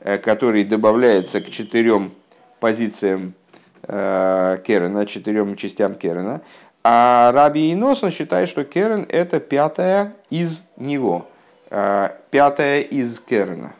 [0.00, 2.12] э, который добавляется к четырем
[2.58, 3.34] позициям
[3.86, 6.42] Керена, четырем частям Керена.
[6.82, 11.26] А Раби Иносон считает, что Керен это пятая из него,
[11.68, 13.74] пятая из Керена.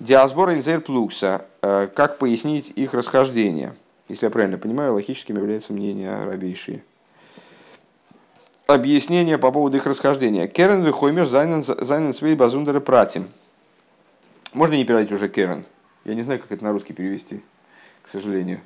[0.00, 1.44] Диасбора инзер плукса.
[1.60, 3.74] Э, как пояснить их расхождение?
[4.08, 6.82] Если я правильно понимаю, логическим является мнение Раби Иши.
[8.66, 10.48] Объяснение по поводу их расхождения.
[10.48, 13.28] Керен выхоймеш зайнен свей базундера пратим.
[14.54, 15.66] Можно не переводить уже Керен?
[16.04, 17.42] Я не знаю, как это на русский перевести,
[18.10, 18.60] сожалению.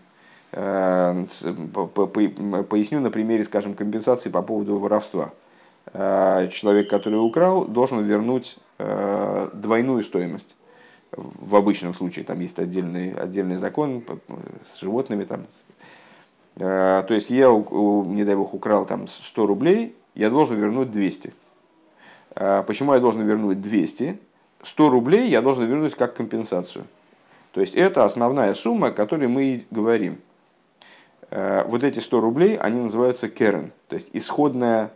[0.53, 1.25] Э,
[2.69, 5.33] поясню на примере, скажем, компенсации по поводу воровства.
[5.93, 10.57] Э, человек, который украл, должен вернуть двойную стоимость
[11.17, 14.03] в обычном случае там есть отдельный, отдельный закон
[14.67, 15.25] с животными.
[15.25, 15.47] Там.
[16.57, 21.33] То есть я, не дай бог, украл там 100 рублей, я должен вернуть 200.
[22.37, 24.19] А, почему я должен вернуть 200?
[24.63, 26.85] 100 рублей я должен вернуть как компенсацию.
[27.55, 30.19] То есть это основная сумма, о которой мы говорим.
[31.31, 34.91] А, вот эти 100 рублей, они называются керен, то есть исходная,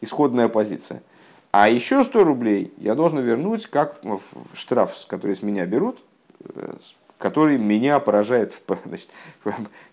[0.00, 1.02] исходная позиция.
[1.50, 4.00] А еще 100 рублей я должен вернуть как
[4.54, 5.98] штраф, который с меня берут,
[6.44, 6.76] э,
[7.18, 8.54] который меня поражает,
[8.86, 9.10] значит,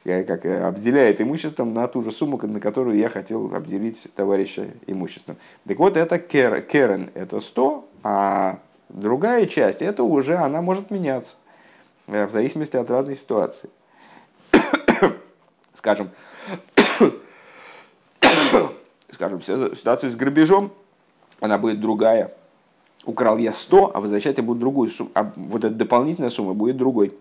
[0.04, 5.36] как обделяет имуществом на ту же сумму, на которую я хотел обделить товарища имуществом.
[5.68, 11.45] Так вот, это керен, это 100, а другая часть, это уже она может меняться э,
[12.08, 13.70] в зависимости от разной ситуации.
[15.74, 16.10] Скажем,
[19.10, 20.72] скажем, ситуацию с грабежом–
[21.40, 22.34] она будет другая.
[23.06, 25.12] Украл я 100, а возвращать я буду другую сумму.
[25.14, 27.14] А вот эта дополнительная сумма будет другой.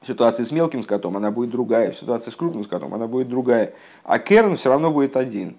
[0.00, 3.28] В ситуации с мелким скотом она будет другая, в ситуации с крупным скотом она будет
[3.28, 3.74] другая.
[4.04, 5.58] А керн все равно будет один.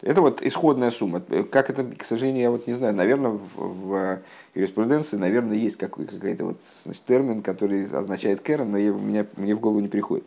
[0.00, 1.20] Это вот исходная сумма.
[1.50, 2.94] Как это, к сожалению, я вот не знаю.
[2.94, 4.20] Наверное, в, в
[4.54, 9.54] юриспруденции, наверное, есть какой, какой-то вот значит, термин, который означает керн, но я, меня, мне
[9.54, 10.24] в голову не приходит.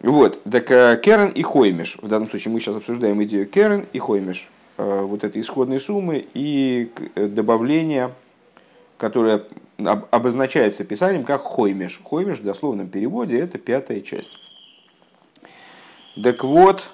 [0.00, 1.96] Вот, так э, Керен и Хоймиш.
[2.00, 4.48] В данном случае мы сейчас обсуждаем идею Керен и Хоймиш.
[4.76, 8.12] Э, вот этой исходной суммы и э, добавление,
[8.98, 9.42] которое
[9.78, 12.00] обозначается писанием как Хоймиш.
[12.04, 14.32] Хоймиш в дословном переводе это пятая часть.
[16.22, 16.88] Так вот,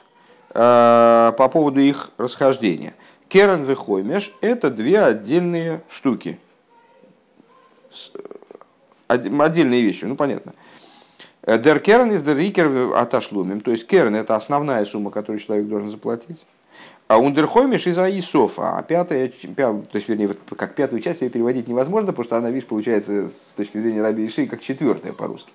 [0.52, 2.94] по поводу их расхождения.
[3.28, 6.38] Керен и Хоймиш это две отдельные штуки.
[9.08, 10.54] Отдельные вещи, ну понятно.
[11.46, 13.60] Дер керн из дер рикер отошлумим.
[13.60, 16.44] То есть керн это основная сумма, которую человек должен заплатить.
[17.08, 18.78] А ундерхоймиш из Аисофа.
[18.78, 19.34] А пятая, то
[19.92, 23.78] есть, вернее, как пятую часть ее переводить невозможно, потому что она, видишь, получается с точки
[23.78, 25.52] зрения Раби Иши как четвертая по-русски.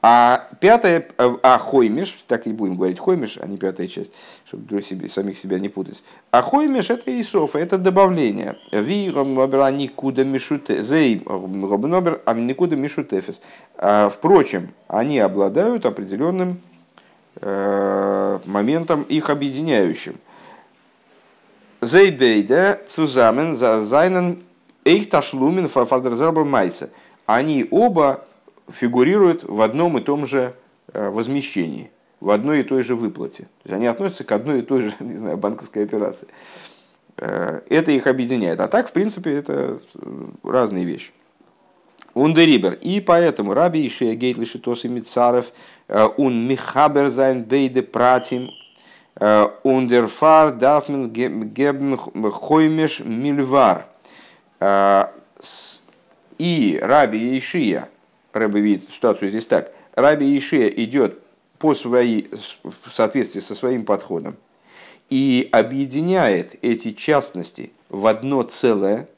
[0.00, 4.12] А пятая, а хоймиш, так и будем говорить хоймиш, а не пятая часть,
[4.46, 6.04] чтобы себе, самих себя не путать.
[6.30, 8.56] А хоймиш это Исоф, это добавление.
[8.70, 13.40] Ви никуда мишуте, зей робнобер, а никуда мишутефес.
[13.76, 16.60] А, впрочем, они обладают определенным
[17.40, 20.14] э, моментом их объединяющим.
[21.80, 24.44] Зейбейда цузамен за зайнен
[24.84, 26.90] эйх ташлумен фардерзербер майса.
[27.26, 28.24] Они оба
[28.70, 30.54] фигурируют в одном и том же
[30.92, 31.90] э, возмещении,
[32.20, 33.44] в одной и той же выплате.
[33.62, 36.28] То есть они относятся к одной и той же не знаю, банковской операции.
[37.16, 38.60] Э, это их объединяет.
[38.60, 41.12] А так, в принципе, это э, разные вещи.
[42.14, 42.74] און דעריבער.
[42.74, 45.52] И поэтому רבי יאשיה'ס שיטה איז מצרף
[46.16, 48.50] און מחבר זיין ביידע פרטים
[49.62, 53.86] און דערפאַר דאַרף מען געבן חומש מלבר.
[56.38, 57.88] И Раби Ишия,
[58.38, 59.72] Рэбе видит ситуацию здесь так.
[59.94, 61.18] Раби Ишия идет
[61.58, 62.30] по своей,
[62.62, 64.36] в соответствии со своим подходом
[65.10, 69.08] и объединяет эти частности в одно целое,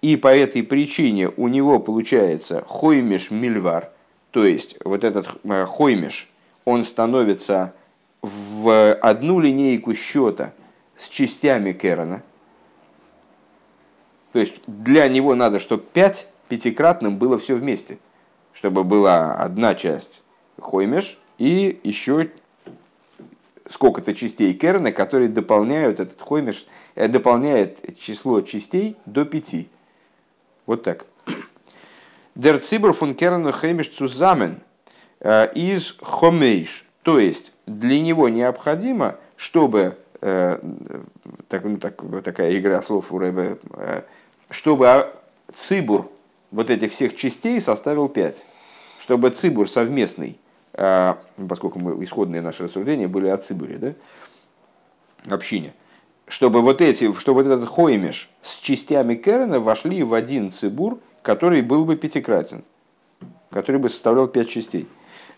[0.00, 3.90] и по этой причине у него получается хоймеш мильвар,
[4.30, 6.28] то есть вот этот э, хоймеш,
[6.64, 7.74] он становится
[8.22, 10.52] в одну линейку счета
[10.96, 12.22] с частями Керана.
[14.32, 17.98] То есть для него надо, чтобы 5 пятикратным было все вместе,
[18.56, 20.22] чтобы была одна часть
[20.58, 22.30] хоймеш и еще
[23.68, 29.68] сколько-то частей керна, которые дополняют этот хоймеш, э, дополняет число частей до пяти.
[30.64, 31.04] Вот так.
[32.34, 34.62] Der Zibur von Kernu Хемиш zusammen
[35.20, 36.86] э, из Хомейш.
[37.02, 40.58] То есть для него необходимо, чтобы э,
[41.48, 43.58] так, ну, так, такая игра слов у Рэбе,
[44.50, 45.12] чтобы
[45.54, 46.10] цибур
[46.50, 48.46] вот этих всех частей составил 5.
[49.00, 50.38] Чтобы цибур совместный,
[50.72, 51.18] а,
[51.48, 53.94] поскольку мы, исходные наши рассуждения были о цибуре, да,
[55.34, 55.74] общине,
[56.28, 61.62] чтобы вот эти, чтобы вот этот хоймеш с частями Керена вошли в один цибур, который
[61.62, 62.64] был бы пятикратен,
[63.50, 64.86] который бы составлял пять частей.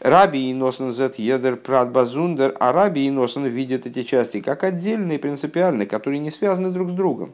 [0.01, 4.63] Раби и Носен зет едер прат базундер, а Раби и Носен видят эти части как
[4.63, 7.33] отдельные, принципиальные, которые не связаны друг с другом.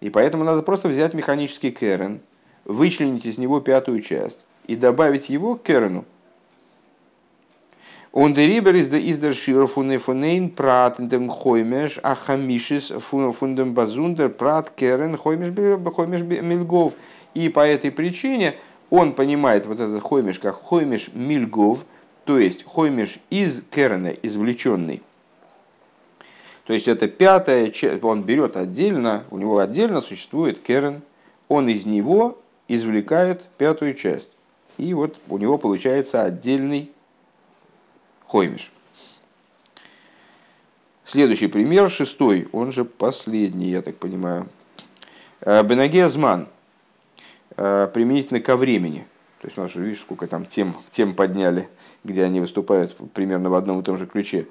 [0.00, 2.20] И поэтому надо просто взять механический керен,
[2.66, 6.04] вычленить из него пятую часть и добавить его к керену.
[8.12, 15.16] Он дерибер из издер шир фунефунейн прат дем хоймеш а хамишис фундем базундер прат керен
[15.16, 15.54] хоймеш
[15.94, 16.94] хоймеш мильгов.
[17.34, 18.54] И по этой причине
[18.90, 21.84] он понимает вот этот хоймеш как хоймеш мильгов,
[22.24, 25.02] то есть хоймеш из керена, извлеченный.
[26.66, 31.02] То есть это пятая часть, он берет отдельно, у него отдельно существует керен,
[31.48, 32.38] он из него
[32.68, 34.28] извлекает пятую часть.
[34.78, 36.90] И вот у него получается отдельный
[38.26, 38.70] хоймиш.
[41.04, 44.48] Следующий пример, шестой, он же последний, я так понимаю.
[45.40, 46.48] Э, Бенагезман,
[47.56, 49.06] э, применительно ко времени.
[49.40, 51.68] То есть, у нас уже видишь, сколько там тем, тем подняли,
[52.02, 54.46] где они выступают примерно в одном и том же ключе.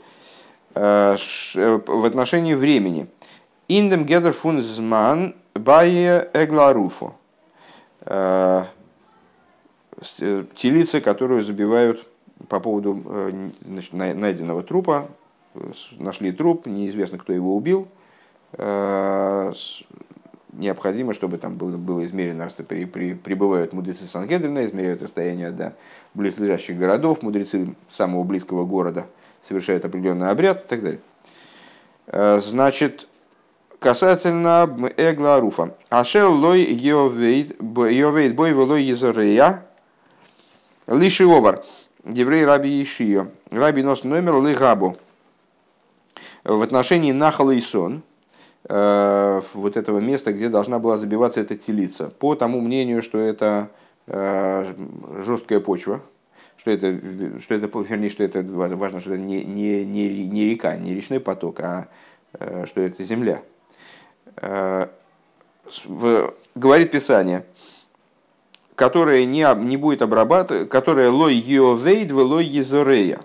[0.76, 1.18] Э,
[1.56, 3.08] в отношении времени.
[3.68, 7.16] Индем гедер фунзман бае эгларуфо.
[8.06, 8.66] Э,
[10.20, 12.08] э, телица, которую забивают
[12.50, 15.10] по поводу э, значит, найденного трупа.
[15.98, 17.88] Нашли труп, неизвестно, кто его убил.
[20.52, 25.76] Необходимо, чтобы там было, было измерено, при, при, прибывают мудрецы Сангедрина, измеряют расстояние до
[26.14, 29.08] близлежащих городов, мудрецы самого близкого города
[29.42, 32.42] совершают определенный обряд и так далее.
[32.42, 33.08] Значит,
[33.86, 34.68] касательно
[34.98, 35.76] Эгла Руфа.
[35.90, 39.68] Ашел лой йовейт бой велой езорея
[40.88, 41.62] лиши овар.
[42.04, 43.28] Еврей раби Ишио.
[43.52, 44.98] Раби нос номер лигабу.
[46.44, 48.02] В отношении Нахала и Сон,
[48.68, 53.70] э, вот этого места, где должна была забиваться эта телица, по тому мнению, что это
[54.08, 54.66] э,
[55.24, 56.02] жесткая почва,
[56.58, 60.76] что это, что это, вернее, что это важно, что это не, не, не, не река,
[60.76, 61.88] не речной поток, а
[62.34, 63.44] э, что это земля.
[66.56, 67.46] Говорит Писание,
[68.76, 73.22] которая не, не будет обрабатывать, которая лой йовейд в лой езорея.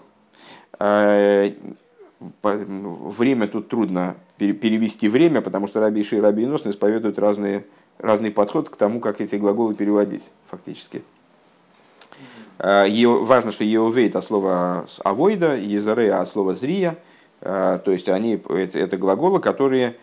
[2.42, 7.64] Время тут трудно перевести время, потому что Раби Иши и Раби Инос исповедуют разные,
[7.98, 11.02] разный подход к тому, как эти глаголы переводить фактически.
[12.58, 16.96] Важно, что Еовейт от слова авойда, Езорея от слова зрия.
[17.40, 19.96] То есть они, это, это глаголы, которые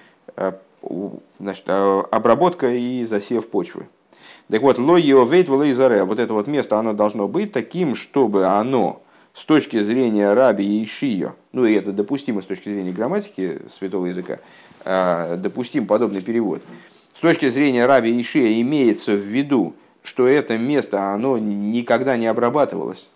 [1.40, 3.88] значит, обработка и засев почвы.
[4.50, 9.02] Так вот, ло Еовейт в вот это вот место, оно должно быть таким, чтобы оно
[9.34, 14.40] с точки зрения раби Ишио, ну и это допустимо с точки зрения грамматики святого языка,
[14.86, 16.64] а, допустим подобный перевод.
[17.14, 23.12] С точки зрения раби Ишия имеется в виду, что это место, оно никогда не обрабатывалось.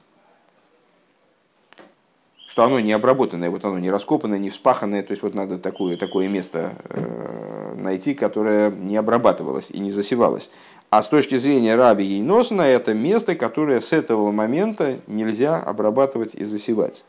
[2.52, 5.04] Что оно не обработанное, вот оно не раскопанное, не вспаханное.
[5.04, 10.50] То есть вот надо такое, такое место э, найти, которое не обрабатывалось и не засевалось.
[10.90, 16.44] А с точки зрения раби Ейносна, это место, которое с этого момента нельзя обрабатывать и
[16.44, 17.06] засевать.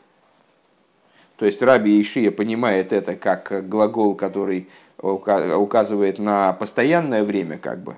[1.35, 7.95] То есть раби Ишия понимает это как глагол, который указывает на постоянное время, как бы,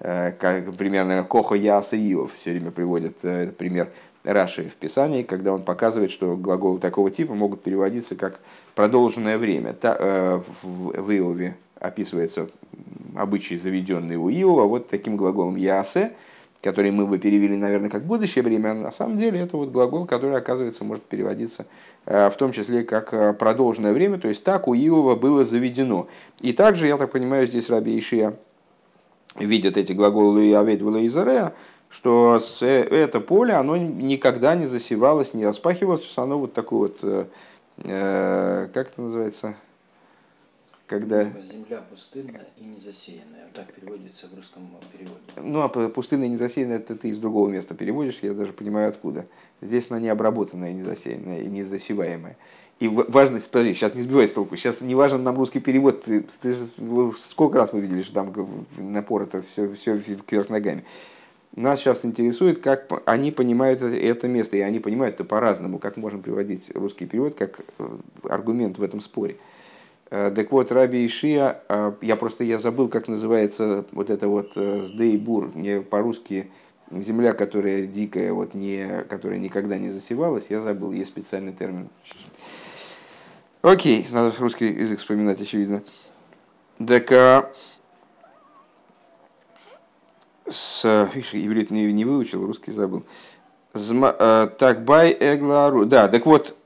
[0.00, 3.92] э, как примерно Кохо Яса Иов все время приводит э, этот пример
[4.24, 8.40] Раши в Писании, когда он показывает, что глаголы такого типа могут переводиться как
[8.74, 9.74] продолженное время.
[9.82, 12.48] Э, в Иове описывается
[13.16, 16.12] обычай, заведенный у Иова, вот таким глаголом «ясе»,
[16.62, 20.36] который мы бы перевели, наверное, как будущее время, на самом деле это вот глагол, который,
[20.36, 21.66] оказывается, может переводиться
[22.04, 26.08] э, в том числе как э, продолженное время, то есть так у Иова было заведено.
[26.40, 28.36] И также, я так понимаю, здесь Раби Ишия
[29.36, 31.00] видят эти глаголы «авейд вела
[31.90, 38.90] что это поле, оно никогда не засевалось, не распахивалось, оно вот такое вот, э, как
[38.90, 39.54] это называется,
[40.86, 41.24] когда...
[41.24, 43.44] Земля пустынная и незасеянная.
[43.44, 45.20] Вот так переводится в русском переводе.
[45.36, 49.26] Ну, а пустынная и незасеянная это ты из другого места переводишь, я даже понимаю откуда.
[49.60, 52.36] Здесь она не обработанная, не засеянная и не засеваемая.
[52.80, 56.24] И важно, подожди, сейчас не сбивай с толку, сейчас не важен нам русский перевод, ты,
[56.40, 56.66] ты же,
[57.18, 60.84] сколько раз мы видели, что там напор это все, все кверх ногами.
[61.56, 66.22] Нас сейчас интересует, как они понимают это место, и они понимают это по-разному, как можем
[66.22, 67.88] приводить русский перевод как э,
[68.24, 69.36] аргумент в этом споре.
[70.10, 74.52] Э, так вот, Раби Ишия, э, я просто я забыл, как называется вот это вот
[74.54, 76.50] сдейбур, не по-русски
[76.92, 81.88] земля, которая дикая, вот не, которая никогда не засевалась, я забыл, есть специальный термин.
[83.62, 85.82] Окей, надо русский язык вспоминать, очевидно.
[86.86, 87.50] Так, а,
[90.50, 93.04] с, видишь, иврит не, не выучил, русский забыл.
[93.74, 94.12] Зма,
[94.58, 95.86] так, бай эглару.
[95.86, 96.56] Да, так вот,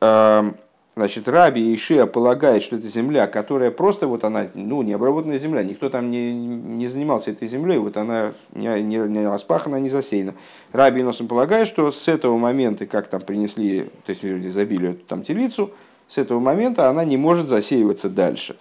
[0.94, 5.88] Значит, Раби Ишия полагает, что это земля, которая просто вот она, ну, необработанная земля, никто
[5.88, 10.34] там не, не занимался этой землей, вот она не, не, не распахана, не засеяна.
[10.70, 15.70] Раби Иносом полагает, что с этого момента, как там принесли, то есть изобилие там телицу,
[16.08, 18.56] с этого момента она не может засеиваться дальше.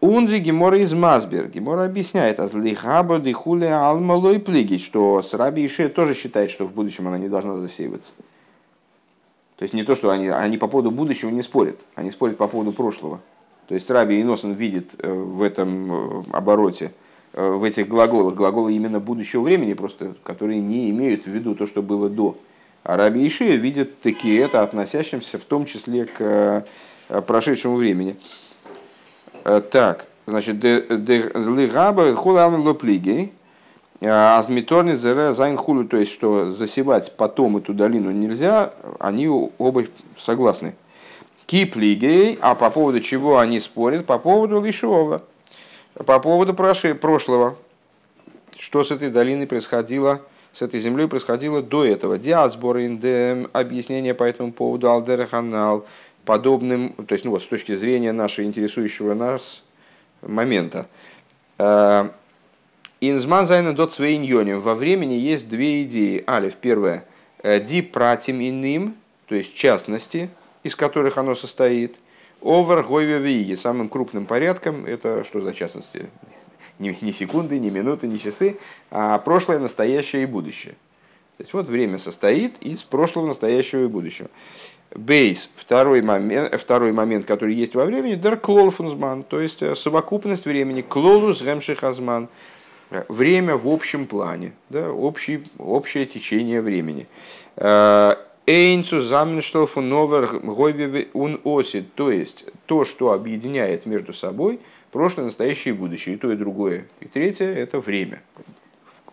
[0.00, 1.48] Унзи Гемора из Мазбер.
[1.48, 7.08] Гемора объясняет, азлихаба дихуле алмалой плигить, что с Раби Ишия тоже считает, что в будущем
[7.08, 8.12] она не должна засеиваться.
[9.56, 12.46] То есть не то, что они, они по поводу будущего не спорят, они спорят по
[12.46, 13.20] поводу прошлого.
[13.68, 16.92] То есть Раби Иносон видит э, в этом э, обороте,
[17.32, 21.66] э, в этих глаголах, глаголы именно будущего времени, просто, которые не имеют в виду то,
[21.66, 22.36] что было до.
[22.84, 26.66] А Раби Йошия видит такие это, относящимся в том числе к
[27.26, 28.16] прошедшему времени.
[29.70, 33.32] Так, значит, лигаба хулам лоплиги,
[34.00, 39.84] Азмиторни зере зайн хулу, то есть, что засевать потом эту долину нельзя, они оба
[40.18, 40.74] согласны.
[41.46, 44.04] כי פליגי, а по поводу чего они спорят?
[44.04, 45.22] По поводу לשעבר,
[45.94, 47.54] по поводу прошлого.
[48.58, 50.22] Что с этой долиной происходило,
[50.52, 52.18] с этой землей происходило до этого.
[52.18, 55.86] די הסברה אין דעם, объяснение по этому поводу על דרך הנ"ל,
[56.26, 59.62] подобным, то есть, ну вот, с точки зрения нашего интересующего нас
[60.20, 60.86] момента.
[61.58, 62.10] Э,
[63.00, 64.60] אין זמן זיינען דאָ צוויי ענינים.
[64.60, 66.22] Во времени есть две идеи.
[66.28, 67.06] אלף, первое.
[67.42, 68.96] Э, די פרטים אין אים,
[69.26, 70.28] то есть частности,
[70.64, 71.96] из которых оно состоит.
[72.42, 76.06] Овер Гойве Самым крупным порядком, это что за частности?
[76.78, 78.58] Не, не секунды, не минуты, не часы,
[78.90, 80.74] а прошлое, настоящее и будущее.
[81.36, 84.28] То есть вот время состоит из прошлого, настоящего и будущего.
[84.94, 90.46] Бейс, второй момент, второй момент, который есть во времени, дер клолфунсман, то есть э, совокупность
[90.46, 92.28] времени, клолус гемшихазман,
[92.90, 97.06] э, время в общем плане, да, общий, общее течение времени.
[97.56, 98.14] Э,
[98.46, 104.60] Эйнцу заменштофу новер гойве ун осит, то есть то, что объединяет между собой
[104.92, 106.86] прошлое, настоящее и будущее, и то, и другое.
[107.00, 108.22] И третье– это время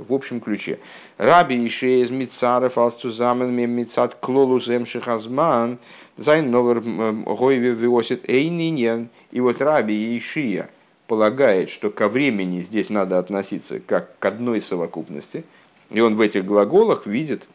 [0.07, 0.79] в общем ключе.
[1.17, 5.77] Раби Ише из Мицаров алстузамен Мицат Клолу Земшихазман
[6.17, 9.09] Зайн Новер Гойве Виосит Эйниньян.
[9.31, 10.69] И вот Раби Ишия
[11.07, 15.43] полагает, что ко времени здесь надо относиться как к одной совокупности.
[15.89, 17.47] И он в этих глаголах видит,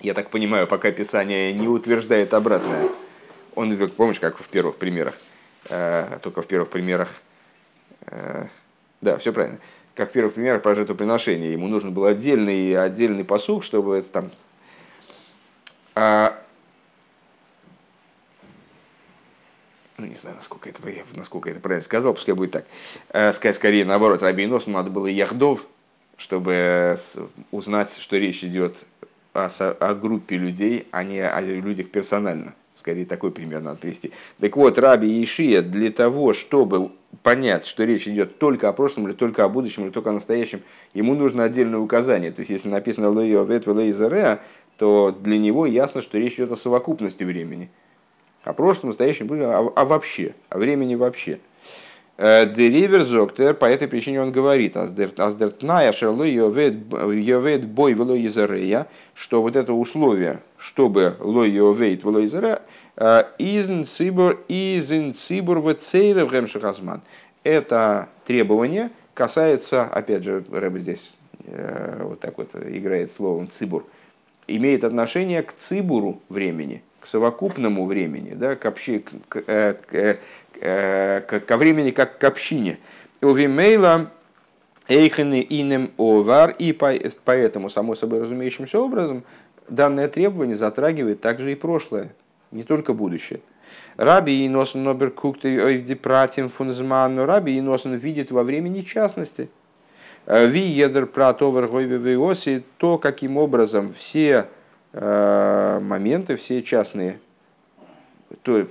[0.00, 2.88] я так понимаю, пока Писание не утверждает обратное.
[3.54, 5.14] Он, помнишь, как в первых примерах,
[5.70, 7.08] э, только в первых примерах,
[8.06, 8.48] э,
[9.00, 9.58] да, все правильно
[9.96, 11.52] как первый пример про жертвоприношение.
[11.52, 14.30] Ему нужен был отдельный, отдельный посуг, чтобы это там...
[15.94, 16.38] А,
[19.96, 20.80] ну, не знаю, насколько это,
[21.14, 22.66] насколько это правильно сказал, пускай будет так.
[23.08, 25.66] А, сказать скорее наоборот, Рабиносу надо было Яхдов,
[26.18, 26.98] чтобы
[27.50, 28.84] узнать, что речь идет
[29.32, 32.54] о, о группе людей, а не о людях персонально.
[32.76, 34.12] Скорее, такой пример надо привести.
[34.38, 36.92] Так вот, Раби Ишия для того, чтобы
[37.22, 40.62] понять, что речь идет только о прошлом, или только о будущем, или только о настоящем,
[40.94, 42.30] ему нужно отдельное указание.
[42.30, 44.40] То есть, если написано «Лойо вет Лейзереа»,
[44.76, 47.70] то для него ясно, что речь идет о совокупности времени.
[48.44, 51.40] О прошлом, настоящем, а, а вообще, о времени вообще.
[52.18, 59.54] Деривер Зоктер, по этой причине он говорит, аздертная шерлы йовет бой вело езарея, что вот
[59.54, 62.62] это условие, чтобы ло йовет вело езарея,
[63.38, 67.02] изн цибур изн цибур в цейрев гемшахазман.
[67.44, 73.84] Это требование касается, опять же, Рэбе здесь э, вот так вот играет словом цибур,
[74.46, 80.18] имеет отношение к цибуру времени, к совокупному времени, да, к, общей, к, э, к,
[80.60, 82.78] Э, ко времени как к общине.
[83.20, 84.10] Увимейла
[84.88, 89.24] эйхены инем овар, и поэтому, само собой разумеющимся образом,
[89.68, 92.14] данное требование затрагивает также и прошлое,
[92.52, 93.40] не только будущее.
[93.96, 99.48] Раби и Носен Нобер Куктепратим Фунзман, но Раби и Носен видит во времени частности.
[100.24, 102.18] Э, ви едер пратовер гойве
[102.78, 104.44] то, каким образом все э,
[104.98, 107.18] моменты, все частные
[108.42, 108.66] то,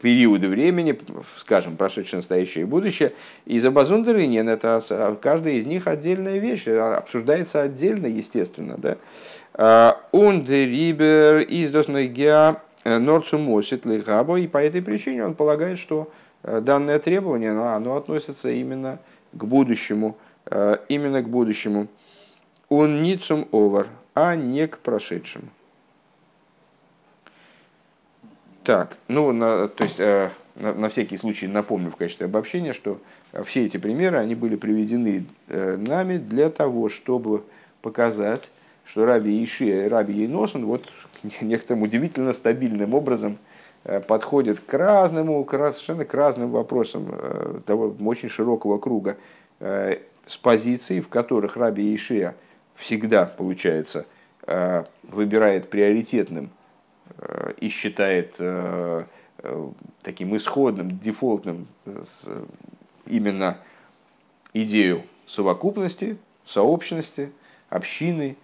[0.00, 0.98] периоды времени,
[1.36, 3.12] скажем, прошедшее, настоящее и будущее.
[3.44, 8.76] И за базундеринен это а, каждая из них отдельная вещь, а, обсуждается отдельно, естественно.
[8.78, 9.98] Да?
[10.12, 16.10] Ундерибер из досногия норцумосит лихабо, и по этой причине он полагает, что
[16.42, 19.00] э, данное требование, оно, относится именно
[19.32, 21.88] к будущему, э, именно к будущему.
[22.70, 23.48] Он ницум
[24.14, 25.48] а не к прошедшему.
[28.62, 33.00] Так, ну, на, то есть, э, на, на всякий случай напомню в качестве обобщения, что
[33.32, 37.42] э, все эти примеры, они были приведены э, нами для того, чтобы
[37.80, 38.50] показать,
[38.84, 40.84] что Раби Иши и Раби Ейносон вот
[41.40, 43.38] некоторым удивительно стабильным образом
[44.06, 49.16] подходят к разному, к, совершенно к разным вопросам того очень широкого круга
[49.58, 52.34] с позиций, в которых Раби Ишия
[52.80, 54.06] всегда, получается,
[55.02, 56.50] выбирает приоритетным
[57.58, 59.04] и считает э,
[59.38, 59.68] э,
[60.02, 61.66] таким исходным, дефолтным
[63.06, 63.58] именно
[64.54, 66.16] идею совокупности,
[66.46, 67.30] сообщности,
[67.68, 68.36] общины.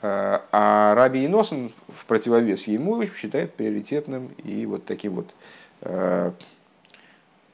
[0.00, 5.34] Э, а Раби Иносен в противовес ему считает приоритетным и вот таким вот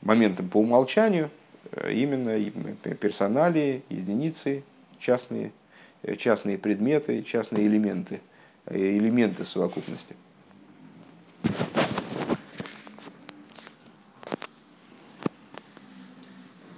[0.00, 1.30] моментом по умолчанию
[1.90, 2.40] именно
[2.94, 4.62] персоналии, единицы,
[4.98, 5.52] частные,
[6.18, 8.20] частные предметы, частные элементы,
[8.70, 10.16] элементы совокупности.